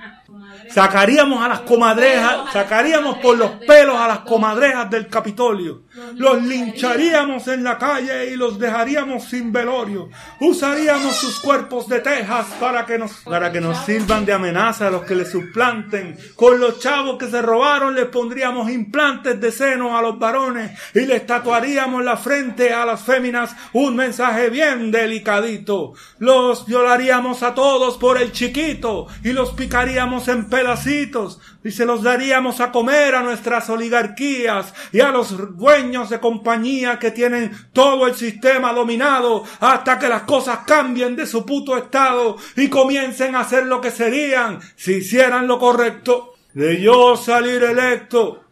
Sacaríamos 0.69 1.43
a 1.43 1.49
las 1.49 1.59
comadrejas, 1.61 2.51
sacaríamos 2.53 3.17
por 3.17 3.37
los 3.37 3.51
pelos 3.67 3.97
a 3.97 4.07
las 4.07 4.19
comadrejas 4.19 4.89
del 4.89 5.07
Capitolio. 5.07 5.83
Los 6.15 6.41
lincharíamos 6.43 7.47
en 7.49 7.63
la 7.63 7.77
calle 7.77 8.31
y 8.31 8.37
los 8.37 8.57
dejaríamos 8.57 9.25
sin 9.25 9.51
velorio. 9.51 10.09
Usaríamos 10.39 11.15
sus 11.15 11.39
cuerpos 11.41 11.89
de 11.89 11.99
tejas 11.99 12.45
para 12.59 12.85
que 12.85 12.97
nos, 12.97 13.11
para 13.21 13.51
que 13.51 13.59
nos 13.59 13.77
sirvan 13.79 14.25
de 14.25 14.33
amenaza 14.33 14.87
a 14.87 14.91
los 14.91 15.03
que 15.03 15.15
les 15.15 15.29
suplanten. 15.29 16.17
Con 16.35 16.59
los 16.59 16.79
chavos 16.79 17.17
que 17.17 17.27
se 17.27 17.41
robaron 17.41 17.93
les 17.93 18.05
pondríamos 18.05 18.71
implantes 18.71 19.41
de 19.41 19.51
seno 19.51 19.97
a 19.97 20.01
los 20.01 20.17
varones 20.17 20.71
y 20.93 21.01
les 21.01 21.25
tatuaríamos 21.25 22.03
la 22.03 22.15
frente 22.15 22.73
a 22.73 22.85
las 22.85 23.01
féminas 23.01 23.55
un 23.73 23.95
mensaje 23.95 24.49
bien 24.49 24.91
delicadito. 24.91 25.93
Los 26.19 26.65
violaríamos 26.65 27.43
a 27.43 27.53
todos 27.53 27.97
por 27.97 28.21
el 28.21 28.31
chiquito 28.31 29.07
y 29.23 29.33
los 29.33 29.51
picaríamos 29.51 30.27
en 30.27 30.40
pedacitos 30.49 31.39
y 31.63 31.71
se 31.71 31.85
los 31.85 32.03
daríamos 32.03 32.59
a 32.59 32.71
comer 32.71 33.15
a 33.15 33.23
nuestras 33.23 33.69
oligarquías 33.69 34.73
y 34.91 34.99
a 34.99 35.11
los 35.11 35.57
dueños 35.57 36.09
de 36.09 36.19
compañía 36.19 36.99
que 36.99 37.11
tienen 37.11 37.51
todo 37.73 38.07
el 38.07 38.15
sistema 38.15 38.73
dominado 38.73 39.43
hasta 39.59 39.99
que 39.99 40.09
las 40.09 40.23
cosas 40.23 40.59
cambien 40.65 41.15
de 41.15 41.27
su 41.27 41.45
puto 41.45 41.77
estado 41.77 42.37
y 42.55 42.69
comiencen 42.69 43.35
a 43.35 43.41
hacer 43.41 43.65
lo 43.65 43.81
que 43.81 43.91
serían 43.91 44.59
si 44.75 44.93
hicieran 44.93 45.47
lo 45.47 45.59
correcto. 45.59 46.33
De 46.53 46.81
yo 46.81 47.15
salir 47.15 47.63
electo, 47.63 48.43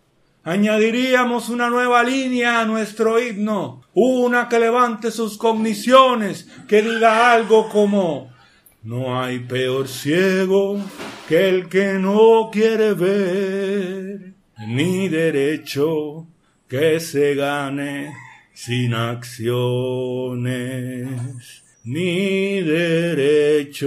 añadiríamos 0.44 1.50
una 1.50 1.70
nueva 1.70 2.04
línea 2.04 2.62
a 2.62 2.66
nuestro 2.66 3.20
himno, 3.20 3.84
una 3.94 4.48
que 4.48 4.60
levante 4.60 5.12
sus 5.12 5.38
cogniciones, 5.38 6.48
que 6.68 6.82
diga 6.82 7.34
algo 7.34 7.68
como 7.68 8.32
no 8.82 9.22
hay 9.22 9.40
peor 9.40 9.90
ciego 9.90 10.80
que 11.30 11.48
el 11.48 11.70
que 11.70 11.94
no 11.94 12.50
quiere 12.52 12.94
ver, 12.96 14.34
ni 14.66 15.08
derecho 15.10 16.26
que 16.68 17.00
se 17.00 17.36
gane 17.36 18.16
sin 18.52 18.96
acciones, 18.96 19.48
ni 21.84 22.62
derecho 22.64 23.86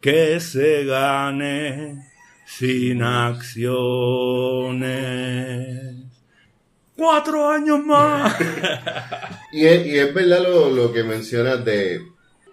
que 0.00 0.40
se 0.40 0.86
gane 0.86 2.06
sin 2.46 3.02
acciones. 3.02 3.66
Cuatro 6.96 7.50
años 7.50 7.84
más. 7.84 8.34
Y 9.52 9.66
es, 9.66 9.84
y 9.84 9.98
es 9.98 10.14
verdad 10.14 10.44
lo, 10.44 10.70
lo 10.70 10.92
que 10.92 11.02
mencionas 11.02 11.64
de 11.64 12.00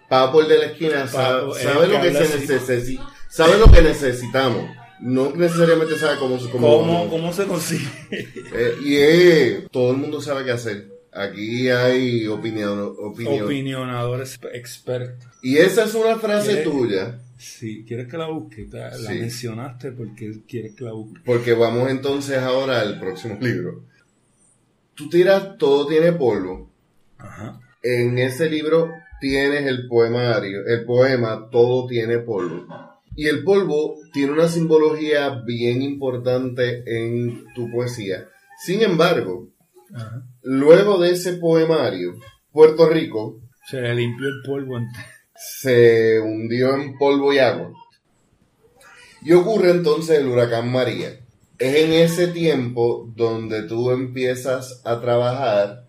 Papo 0.08 0.40
el 0.40 0.48
de 0.48 0.58
la 0.58 0.64
esquina, 0.66 1.06
Papo, 1.06 1.54
sabe 1.54 1.86
lo 1.86 2.00
que 2.00 2.08
que 2.10 2.26
se 2.26 2.38
necesita, 2.40 3.17
sabe 3.28 3.58
lo 3.58 3.70
que 3.70 3.82
necesitamos. 3.82 4.70
No 5.00 5.30
necesariamente 5.34 5.96
sabe 5.96 6.18
cómo, 6.18 6.38
se- 6.40 6.50
cómo, 6.50 6.78
¿Cómo, 6.80 7.08
cómo 7.10 7.32
se 7.32 7.44
consigue? 7.46 7.86
Eh, 8.54 9.62
y 9.64 9.68
todo 9.68 9.92
el 9.92 9.98
mundo 9.98 10.20
sabe 10.20 10.44
qué 10.44 10.50
hacer. 10.52 10.88
Aquí 11.12 11.68
hay 11.68 12.26
opinión, 12.26 12.94
opinión. 12.98 13.44
Opinionadores 13.46 14.38
expertos. 14.52 15.26
Y 15.42 15.56
esa 15.58 15.84
es 15.84 15.94
una 15.94 16.16
frase 16.18 16.56
tuya, 16.58 17.20
Si 17.36 17.84
quieres 17.84 18.08
que 18.08 18.16
la 18.18 18.26
busque, 18.26 18.66
la 18.70 18.92
Sí. 18.96 19.06
mencionaste 19.20 19.92
porque 19.92 20.40
quieres 20.48 20.74
que 20.74 20.84
la 20.84 20.92
busque. 20.92 21.20
porque 21.24 21.52
vamos 21.54 21.88
entonces 21.90 22.38
ahora 22.38 22.80
al 22.80 22.98
próximo 22.98 23.38
libro. 23.40 23.84
Tú 24.94 25.08
tiras 25.08 25.56
Todo 25.58 25.86
tiene 25.86 26.12
polvo. 26.12 26.70
Ajá. 27.18 27.60
En 27.82 28.18
ese 28.18 28.50
libro 28.50 28.90
tienes 29.20 29.64
el 29.66 29.86
poemario, 29.88 30.66
el 30.66 30.84
poema 30.84 31.48
Todo 31.50 31.86
tiene 31.86 32.18
polvo. 32.18 32.66
Y 33.18 33.26
el 33.26 33.42
polvo 33.42 33.96
tiene 34.12 34.30
una 34.30 34.46
simbología 34.46 35.42
bien 35.44 35.82
importante 35.82 36.84
en 36.86 37.46
tu 37.52 37.68
poesía. 37.68 38.28
Sin 38.64 38.80
embargo, 38.80 39.48
Ajá. 39.92 40.22
luego 40.42 40.98
de 40.98 41.10
ese 41.10 41.32
poemario, 41.32 42.14
Puerto 42.52 42.88
Rico 42.88 43.40
Se 43.68 43.80
le 43.80 43.92
limpió 43.96 44.28
el 44.28 44.40
polvo 44.46 44.76
antes. 44.76 45.02
se 45.34 46.20
hundió 46.20 46.76
en 46.76 46.96
polvo 46.96 47.32
y 47.32 47.38
agua. 47.40 47.72
Y 49.22 49.32
ocurre 49.32 49.72
entonces 49.72 50.20
el 50.20 50.28
huracán 50.28 50.70
María. 50.70 51.18
Es 51.58 51.74
en 51.74 51.92
ese 51.94 52.28
tiempo 52.28 53.12
donde 53.16 53.64
tú 53.64 53.90
empiezas 53.90 54.80
a 54.84 55.00
trabajar, 55.00 55.88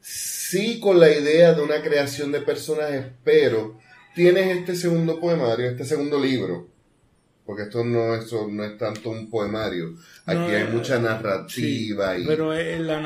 sí 0.00 0.80
con 0.80 0.98
la 1.00 1.10
idea 1.10 1.52
de 1.52 1.60
una 1.60 1.82
creación 1.82 2.32
de 2.32 2.40
personajes, 2.40 3.08
pero 3.24 3.76
tienes 4.14 4.58
este 4.58 4.74
segundo 4.74 5.18
poemario, 5.20 5.70
este 5.70 5.84
segundo 5.84 6.20
libro, 6.20 6.68
porque 7.46 7.62
esto 7.64 7.84
no 7.84 8.14
es, 8.14 8.32
no 8.32 8.64
es 8.64 8.78
tanto 8.78 9.10
un 9.10 9.28
poemario, 9.28 9.94
aquí 10.24 10.38
No, 10.38 10.46
hay 10.46 10.62
eh, 10.62 10.68
mucha 10.72 10.96
Sí, 10.96 11.02
narrativa 11.02 12.18
y... 12.18 12.26
Pero 12.26 12.54
en 12.54 12.86
la, 12.86 13.00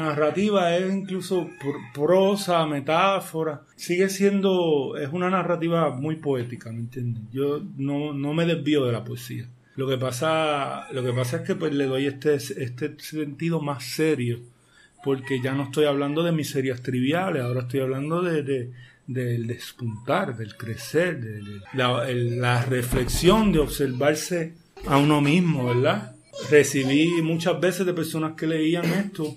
narrativa 0.00 0.76
es 0.76 0.92
incluso 0.92 1.48
pr- 1.60 1.92
prosa, 1.92 2.64
metáfora. 2.66 3.62
Sigue 3.76 4.08
siendo, 4.08 4.96
es 4.96 5.08
una 5.12 5.30
narrativa 5.30 5.90
muy 5.90 6.16
poética, 6.16 6.70
¿me 6.70 6.78
entiendes? 6.80 7.22
Yo 7.32 7.60
no, 7.76 8.12
no 8.12 8.34
me 8.34 8.46
desvío 8.46 8.84
de 8.84 8.92
la 8.92 9.04
poesía. 9.04 9.48
Lo 9.76 9.88
que 9.88 9.96
pasa, 9.96 10.86
lo 10.92 11.04
que 11.04 11.12
pasa 11.12 11.38
es 11.38 11.42
que 11.42 11.54
pues 11.54 11.72
le 11.72 11.84
doy 11.86 12.06
este, 12.06 12.34
este 12.34 12.94
sentido 12.98 13.60
más 13.60 13.84
serio, 13.84 14.40
porque 15.04 15.40
ya 15.40 15.52
no 15.54 15.64
estoy 15.64 15.84
hablando 15.86 16.22
de 16.24 16.32
miserias 16.32 16.82
triviales, 16.82 17.42
ahora 17.42 17.60
estoy 17.60 17.80
hablando 17.80 18.22
de, 18.22 18.42
de- 18.42 18.70
del 19.08 19.46
despuntar, 19.46 20.36
del 20.36 20.54
crecer, 20.54 21.18
de, 21.18 21.42
la, 21.72 22.62
reflexión, 22.62 23.50
de 23.52 23.58
observarse 23.58 24.52
a 24.86 24.98
uno 24.98 25.20
mismo, 25.22 25.66
¿verdad? 25.66 26.14
Recibí 26.50 27.22
muchas 27.22 27.58
veces 27.58 27.86
de 27.86 27.94
personas 27.94 28.34
que 28.36 28.46
leían 28.46 28.84
esto, 28.84 29.34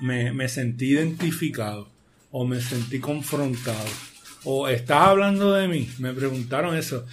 me, 0.00 0.48
sentí 0.48 0.90
identificado 0.90 1.88
o 2.32 2.44
me 2.44 2.60
sentí 2.60 2.98
confrontado. 2.98 3.88
O 4.44 4.66
estás 4.66 5.08
hablando 5.08 5.52
de 5.52 5.68
mí, 5.68 5.88
me 5.98 6.12
preguntaron 6.12 6.76
eso. 6.76 7.06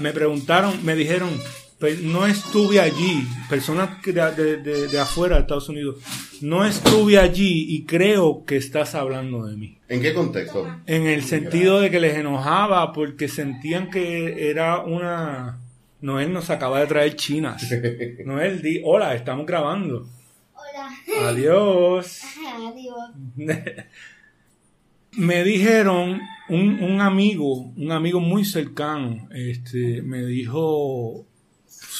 Me 0.00 0.12
preguntaron, 0.12 0.82
me 0.82 0.94
dijeron, 0.94 1.28
"Pues, 1.28 1.69
no 2.02 2.26
estuve 2.26 2.78
allí, 2.80 3.26
personas 3.48 4.00
que 4.02 4.12
de, 4.12 4.32
de- 4.32 4.56
de- 4.58 4.86
de 4.88 4.98
afuera 5.00 5.36
de 5.36 5.42
Estados 5.42 5.68
Unidos, 5.68 5.96
no 6.42 6.64
estuve 6.64 7.18
allí 7.18 7.66
y 7.68 7.84
creo 7.84 8.44
que 8.44 8.56
estás 8.56 8.94
hablando 8.94 9.46
de 9.46 9.56
mí. 9.56 9.78
¿En 9.88 10.00
qué 10.02 10.12
contexto? 10.14 10.66
En 10.86 11.06
el 11.06 11.22
sentido 11.24 11.80
de 11.80 11.90
que 11.90 12.00
les 12.00 12.16
enojaba 12.16 12.92
porque 12.92 13.28
sentían 13.28 13.90
que 13.90 14.50
era 14.50 14.80
una... 14.80 15.58
Noel 16.02 16.32
nos 16.32 16.48
acaba 16.50 16.80
de 16.80 16.86
traer 16.86 17.14
chinas. 17.16 17.62
Noel, 18.24 18.62
di, 18.62 18.80
hola, 18.84 19.14
estamos 19.14 19.44
grabando. 19.46 20.08
Hola. 20.54 21.28
Adiós. 21.28 22.22
Adiós. 22.56 23.10
me 25.12 25.44
dijeron, 25.44 26.20
un, 26.48 26.82
un 26.82 27.00
amigo, 27.00 27.72
un 27.76 27.92
amigo 27.92 28.20
muy 28.20 28.44
cercano, 28.44 29.28
este, 29.32 30.02
me 30.02 30.24
dijo, 30.24 31.26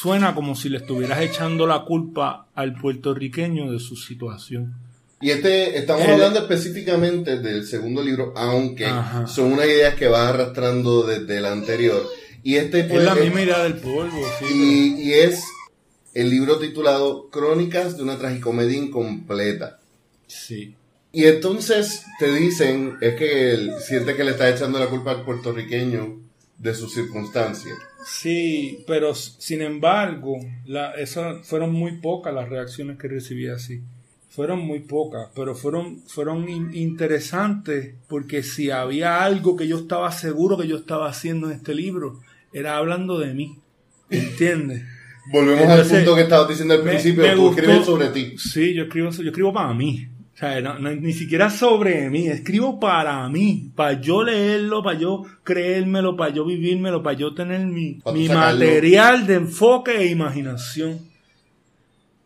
suena 0.01 0.35
como 0.35 0.55
si 0.57 0.69
le 0.69 0.79
estuvieras 0.79 1.21
echando 1.21 1.67
la 1.67 1.85
culpa 1.85 2.47
al 2.55 2.75
puertorriqueño 2.75 3.71
de 3.71 3.79
su 3.79 3.97
situación. 3.97 4.75
Y 5.21 5.31
este, 5.31 5.77
estamos 5.79 6.05
El- 6.05 6.13
hablando 6.13 6.39
específicamente 6.41 7.39
del 7.39 7.67
segundo 7.67 8.03
libro, 8.03 8.33
aunque 8.37 8.87
Ajá. 8.87 9.27
son 9.27 9.53
unas 9.53 9.67
ideas 9.67 9.95
que 9.95 10.09
vas 10.09 10.29
arrastrando 10.29 11.03
desde 11.07 11.39
el 11.39 11.45
anterior. 11.47 12.07
Y 12.43 12.57
este 12.57 12.81
Es 12.81 13.03
la 13.05 13.15
misma 13.15 13.43
idea 13.43 13.63
del 13.63 13.75
polvo, 13.75 14.23
sí. 14.39 14.97
y, 14.99 15.09
y 15.09 15.13
es 15.13 15.45
el 16.15 16.31
libro 16.31 16.59
titulado 16.59 17.29
Crónicas 17.29 17.97
de 17.99 18.03
una 18.03 18.17
tragicomedia 18.17 18.79
incompleta. 18.79 19.79
Sí. 20.27 20.75
Y 21.13 21.25
entonces 21.25 22.05
te 22.19 22.33
dicen, 22.33 22.97
es 23.03 23.17
que 23.17 23.51
él 23.53 23.73
siente 23.87 24.17
que 24.17 24.25
le 24.25 24.31
está 24.31 24.49
echando 24.49 24.79
la 24.79 24.87
culpa 24.87 25.11
al 25.11 25.25
puertorriqueño 25.25 26.19
de 26.61 26.75
sus 26.75 26.93
circunstancias. 26.95 27.77
Sí, 28.05 28.85
pero 28.87 29.15
sin 29.15 29.63
embargo, 29.63 30.37
la, 30.67 30.93
esas 30.93 31.47
fueron 31.47 31.73
muy 31.73 31.99
pocas 31.99 32.33
las 32.35 32.49
reacciones 32.49 32.99
que 32.99 33.09
recibí 33.09 33.49
así. 33.49 33.81
Fueron 34.29 34.61
muy 34.61 34.79
pocas, 34.81 35.29
pero 35.35 35.55
fueron, 35.57 35.99
fueron 36.07 36.49
in- 36.49 36.73
interesantes 36.75 37.95
porque 38.09 38.43
si 38.45 38.71
había 38.71 39.25
algo 39.25 39.57
que 39.57 39.67
yo 39.67 39.79
estaba 39.79 40.13
seguro 40.13 40.57
que 40.57 40.69
yo 40.69 40.77
estaba 40.77 41.09
haciendo 41.09 41.49
en 41.51 41.57
este 41.57 41.75
libro, 41.75 42.21
era 42.53 42.77
hablando 42.77 43.19
de 43.19 43.35
mí. 43.35 43.57
¿Entiendes? 44.09 44.83
Volvemos 45.33 45.61
Entonces, 45.63 45.93
al 45.93 45.99
punto 45.99 46.15
que 46.17 46.23
estabas 46.23 46.49
diciendo 46.49 46.75
al 46.75 46.85
me- 46.85 46.91
principio, 46.91 47.23
me 47.23 47.35
tú 47.35 47.43
gustó- 47.43 47.61
escribes 47.61 47.85
sobre 47.87 48.09
ti. 48.09 48.39
Sí, 48.39 48.75
yo 48.75 48.85
escribo, 48.85 49.11
yo 49.11 49.29
escribo 49.31 49.53
para 49.53 49.75
mí. 49.75 50.09
O 50.41 50.43
sea, 50.43 50.59
no- 50.63 50.79
no- 50.79 50.91
ni 50.95 51.13
siquiera 51.13 51.51
sobre 51.51 52.09
mí, 52.09 52.27
escribo 52.27 52.81
para 52.81 53.29
mí, 53.29 53.71
para 53.77 54.01
yo 54.01 54.23
leerlo, 54.23 54.83
para 54.83 54.99
yo 54.99 55.23
creérmelo, 55.45 56.17
para 56.17 56.33
yo 56.33 56.47
vivírmelo, 56.47 57.03
para 57.03 57.15
yo 57.19 57.35
tener 57.35 57.61
mi, 57.67 58.01
mi 58.15 58.27
material 58.57 59.27
de 59.27 59.35
enfoque 59.35 59.97
e 59.99 60.07
imaginación. 60.07 60.99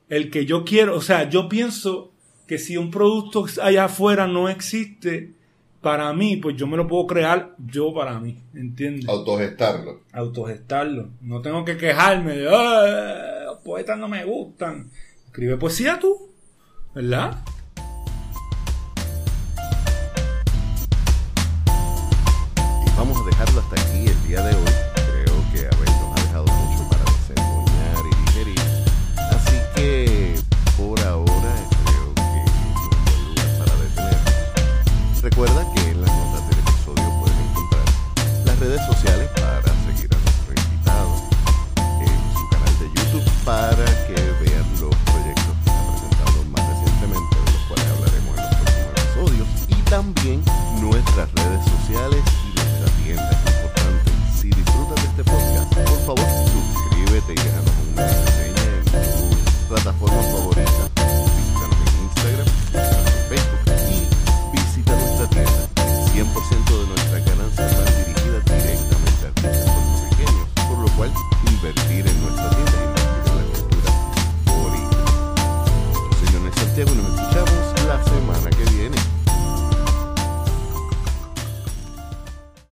El 0.08 0.30
que 0.30 0.46
yo 0.46 0.64
quiero, 0.64 0.94
o 0.96 1.00
sea, 1.00 1.28
yo 1.28 1.48
pienso 1.48 2.12
que 2.46 2.58
si 2.58 2.76
un 2.76 2.92
producto 2.92 3.46
allá 3.60 3.86
afuera 3.86 4.28
no 4.28 4.48
existe 4.48 5.32
para 5.80 6.12
mí, 6.12 6.36
pues 6.36 6.54
yo 6.56 6.68
me 6.68 6.76
lo 6.76 6.86
puedo 6.86 7.08
crear 7.08 7.56
yo 7.66 7.92
para 7.92 8.20
mí, 8.20 8.38
¿entiendes? 8.54 9.08
Autogestarlo. 9.08 10.02
autogestarlo. 10.12 11.08
No 11.20 11.40
tengo 11.42 11.64
que 11.64 11.76
quejarme 11.76 12.36
de, 12.36 12.48
"Ah, 12.48 13.42
los 13.46 13.58
poetas 13.58 13.98
no 13.98 14.06
me 14.06 14.24
gustan. 14.24 14.88
Escribe 15.26 15.56
poesía 15.56 15.98
tú, 15.98 16.30
¿verdad? 16.94 17.42